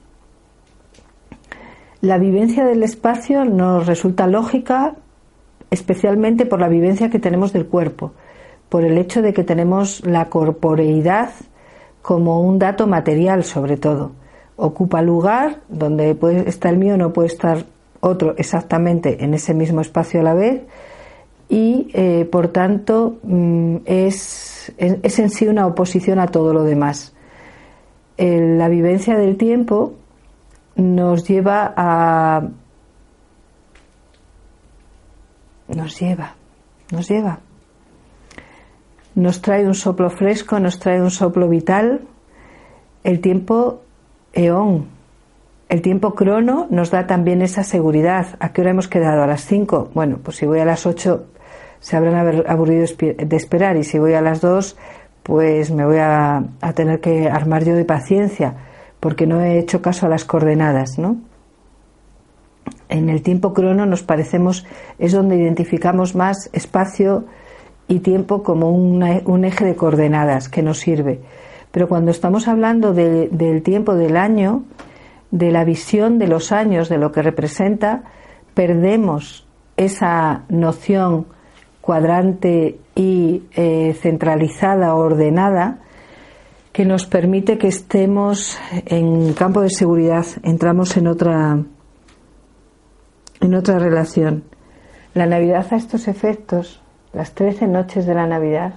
La 2.01 2.19
vivencia 2.19 2.65
del 2.65 2.83
espacio 2.83 3.45
nos 3.45 3.87
resulta 3.87 4.27
lógica 4.27 4.95
especialmente 5.71 6.47
por 6.47 6.61
la 6.61 6.69
vivencia 6.69 7.11
que 7.11 7.19
tenemos 7.19 7.53
del 7.53 7.67
cuerpo, 7.67 8.13
por 8.69 8.85
el 8.85 8.99
hecho 8.99 9.23
de 9.23 9.33
que 9.33 9.45
tenemos 9.45 10.05
la 10.07 10.27
corporeidad 10.27 11.31
como 12.07 12.41
un 12.41 12.61
dato 12.61 12.87
material 12.87 13.43
sobre 13.43 13.77
todo. 13.77 14.13
Ocupa 14.55 15.03
lugar 15.03 15.63
donde 15.69 16.15
puede 16.15 16.49
estar 16.49 16.73
el 16.73 16.79
mío, 16.79 16.97
no 16.97 17.13
puede 17.13 17.27
estar 17.27 17.65
otro 17.99 18.37
exactamente 18.39 19.25
en 19.25 19.35
ese 19.35 19.55
mismo 19.55 19.81
espacio 19.81 20.21
a 20.21 20.23
la 20.23 20.35
vez 20.35 20.63
y 21.49 21.91
eh, 21.95 22.25
por 22.31 22.47
tanto 22.47 23.17
mm, 23.25 23.79
es, 23.87 24.73
es, 24.79 25.19
en 25.19 25.31
sí 25.31 25.49
una 25.49 25.67
oposición 25.67 26.21
a 26.21 26.29
todo 26.29 26.55
lo 26.55 26.63
demás. 26.63 27.13
la 28.17 28.69
vivencia 28.69 29.19
del 29.19 29.37
tiempo 29.37 29.95
nos 30.77 31.27
lleva 31.27 31.75
a... 31.77 32.49
nos 35.75 35.99
lleva, 35.99 36.37
nos 36.93 37.09
lleva 37.09 37.41
nos 39.17 39.43
trae 39.43 39.67
un 39.67 39.75
soplo 39.75 40.09
fresco, 40.11 40.61
nos 40.61 40.79
trae 40.79 41.03
un 41.03 41.11
soplo 41.11 41.49
vital. 41.49 42.03
El 43.03 43.21
tiempo 43.21 43.83
eón, 44.33 44.87
el 45.69 45.83
tiempo 45.83 46.15
crono 46.15 46.69
nos 46.71 46.93
da 46.93 47.09
también 47.09 47.43
esa 47.43 47.65
seguridad. 47.65 48.37
¿A 48.39 48.53
qué 48.53 48.61
hora 48.61 48.71
hemos 48.71 48.87
quedado? 48.87 49.25
¿A 49.25 49.27
las 49.27 49.45
5? 49.45 49.91
Bueno, 49.95 50.19
pues 50.23 50.37
si 50.37 50.47
voy 50.47 50.61
a 50.61 50.65
las 50.65 50.87
8 50.87 51.27
se 51.81 51.97
habrán 51.97 52.45
aburrido 52.47 52.87
de 52.99 53.37
esperar 53.37 53.77
y 53.77 53.85
si 53.85 53.99
voy 53.99 54.15
a 54.15 54.21
las 54.21 54.41
2 54.41 54.77
pues 55.27 55.73
me 55.73 55.85
voy 55.85 55.99
a, 55.99 56.45
tener 56.77 57.01
que 57.01 57.29
armar 57.29 57.65
yo 57.65 57.75
de 57.75 57.85
paciencia 57.85 58.55
porque 59.01 59.27
no 59.27 59.41
he 59.41 59.59
hecho 59.59 59.83
caso 59.83 60.07
a 60.07 60.09
las 60.09 60.25
coordenadas, 60.25 60.99
¿no? 60.99 61.17
En 62.89 63.09
el 63.09 63.23
tiempo 63.23 63.53
crono 63.53 63.87
nos 63.87 64.05
parecemos, 64.05 64.65
es 65.01 65.13
donde 65.13 65.37
identificamos 65.37 66.15
más 66.15 66.49
espacio, 66.53 67.25
y 67.89 68.01
tiempo 68.01 68.43
como 68.43 68.71
un 68.71 69.45
eje 69.45 69.65
de 69.65 69.77
coordenadas 69.77 70.49
que 70.49 70.63
nos 70.63 70.79
sirve. 70.79 71.21
Pero 71.77 71.89
cuando 71.89 72.11
estamos 72.11 72.49
hablando 72.49 72.95
del 72.95 73.63
tiempo 73.63 73.95
del 73.97 74.17
año, 74.17 74.65
de 75.31 75.51
la 75.51 75.63
visión 75.63 76.19
de 76.19 76.27
los 76.27 76.51
años, 76.51 76.89
de 76.89 76.97
lo 76.97 77.13
que 77.13 77.21
representa, 77.21 78.05
perdemos 78.55 79.47
esa 79.77 80.45
noción 80.49 81.27
cuadrante 81.83 82.79
y 82.95 83.43
eh, 83.55 83.95
centralizada, 84.01 84.95
ordenada, 84.95 85.81
que 86.73 86.87
nos 86.87 87.07
permite 87.07 87.59
que 87.59 87.69
estemos 87.69 88.59
en 88.87 89.35
campo 89.35 89.61
de 89.61 89.69
seguridad, 89.69 90.25
entramos 90.43 90.97
en 90.97 91.09
otra, 91.09 91.59
en 93.41 93.55
otra 93.55 93.79
relación. 93.79 94.45
La 95.13 95.27
Navidad 95.27 95.67
a 95.71 95.77
estos 95.77 96.09
efectos 96.09 96.83
las 97.17 97.33
trece 97.33 97.67
noches 97.67 98.05
de 98.05 98.15
la 98.15 98.27
Navidad, 98.27 98.75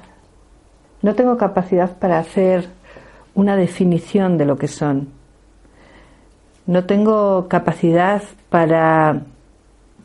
no 1.02 1.13
tengo 1.13 1.36
capacidad 1.36 1.97
para 1.97 2.19
hacer 2.19 2.69
una 3.36 3.58
definición 3.58 4.38
de 4.38 4.45
lo 4.45 4.58
que 4.58 4.69
son. 4.69 5.10
No 6.65 6.86
tengo 6.86 7.49
capacidad 7.49 8.23
para 8.49 9.23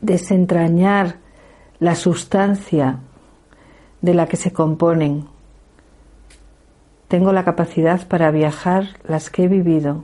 desentrañar 0.01 1.15
la 1.79 1.95
sustancia 1.95 2.99
de 4.01 4.13
la 4.13 4.27
que 4.27 4.35
se 4.35 4.51
componen. 4.51 5.27
Tengo 7.07 7.31
la 7.31 7.45
capacidad 7.45 8.05
para 8.05 8.31
viajar 8.31 8.97
las 9.07 9.29
que 9.29 9.45
he 9.45 9.47
vivido 9.47 10.03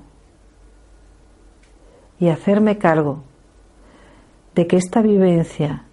y 2.18 2.30
hacerme 2.30 2.78
cargo 2.78 3.24
de 4.56 4.68
que 4.68 4.78
esta 4.78 5.02
vivencia 5.02 5.84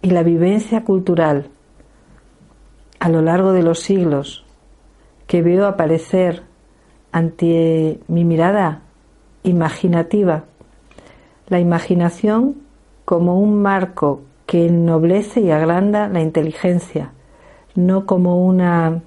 y 0.00 0.08
la 0.08 0.22
vivencia 0.22 0.84
cultural 0.84 1.50
a 3.02 3.08
lo 3.08 3.20
largo 3.20 3.52
de 3.52 3.64
los 3.64 3.80
siglos 3.80 4.44
que 5.26 5.42
veo 5.42 5.66
aparecer 5.66 6.44
ante 7.10 7.98
mi 8.06 8.24
mirada 8.24 8.82
imaginativa, 9.42 10.44
la 11.48 11.58
imaginación 11.58 12.58
como 13.04 13.40
un 13.40 13.60
marco 13.60 14.22
que 14.46 14.66
ennoblece 14.66 15.40
y 15.40 15.50
agranda 15.50 16.06
la 16.06 16.20
inteligencia, 16.20 17.10
no 17.74 18.06
como 18.06 18.46
una 18.46 19.02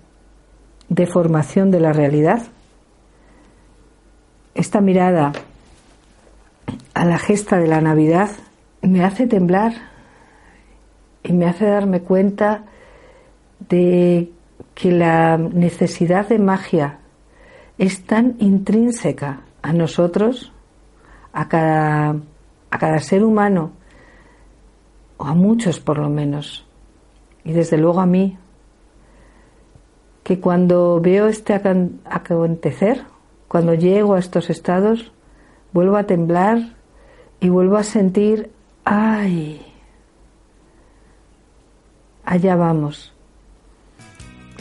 deformación 0.89 1.71
de 1.71 1.79
la 1.79 1.93
realidad. 1.93 2.43
Esta 4.55 4.81
mirada 4.81 5.31
a 6.93 7.05
la 7.05 7.17
gesta 7.17 7.59
de 7.59 7.67
la 7.67 7.79
Navidad 7.79 8.29
me 8.81 9.05
hace 9.05 9.25
temblar 9.25 9.71
y 11.23 11.31
me 11.31 11.45
hace 11.45 11.65
darme 11.65 12.01
cuenta 12.01 12.65
de 13.69 14.31
que 14.73 14.91
la 14.91 15.37
necesidad 15.37 16.27
de 16.27 16.39
magia 16.39 16.99
es 17.77 18.03
tan 18.05 18.35
intrínseca 18.39 19.41
a 19.61 19.73
nosotros, 19.73 20.51
a 21.33 21.47
cada, 21.47 22.15
a 22.69 22.77
cada 22.77 22.99
ser 22.99 23.23
humano, 23.23 23.71
o 25.17 25.25
a 25.25 25.33
muchos 25.33 25.79
por 25.79 25.97
lo 25.97 26.09
menos, 26.09 26.65
y 27.43 27.53
desde 27.53 27.77
luego 27.77 28.01
a 28.01 28.05
mí, 28.05 28.37
que 30.23 30.39
cuando 30.39 30.99
veo 30.99 31.27
este 31.27 31.53
acontecer, 31.53 33.03
cuando 33.47 33.75
llego 33.75 34.15
a 34.15 34.19
estos 34.19 34.49
estados, 34.49 35.11
vuelvo 35.71 35.97
a 35.97 36.05
temblar 36.05 36.75
y 37.39 37.49
vuelvo 37.49 37.77
a 37.77 37.83
sentir, 37.83 38.51
ay, 38.83 39.61
allá 42.25 42.55
vamos. 42.55 43.14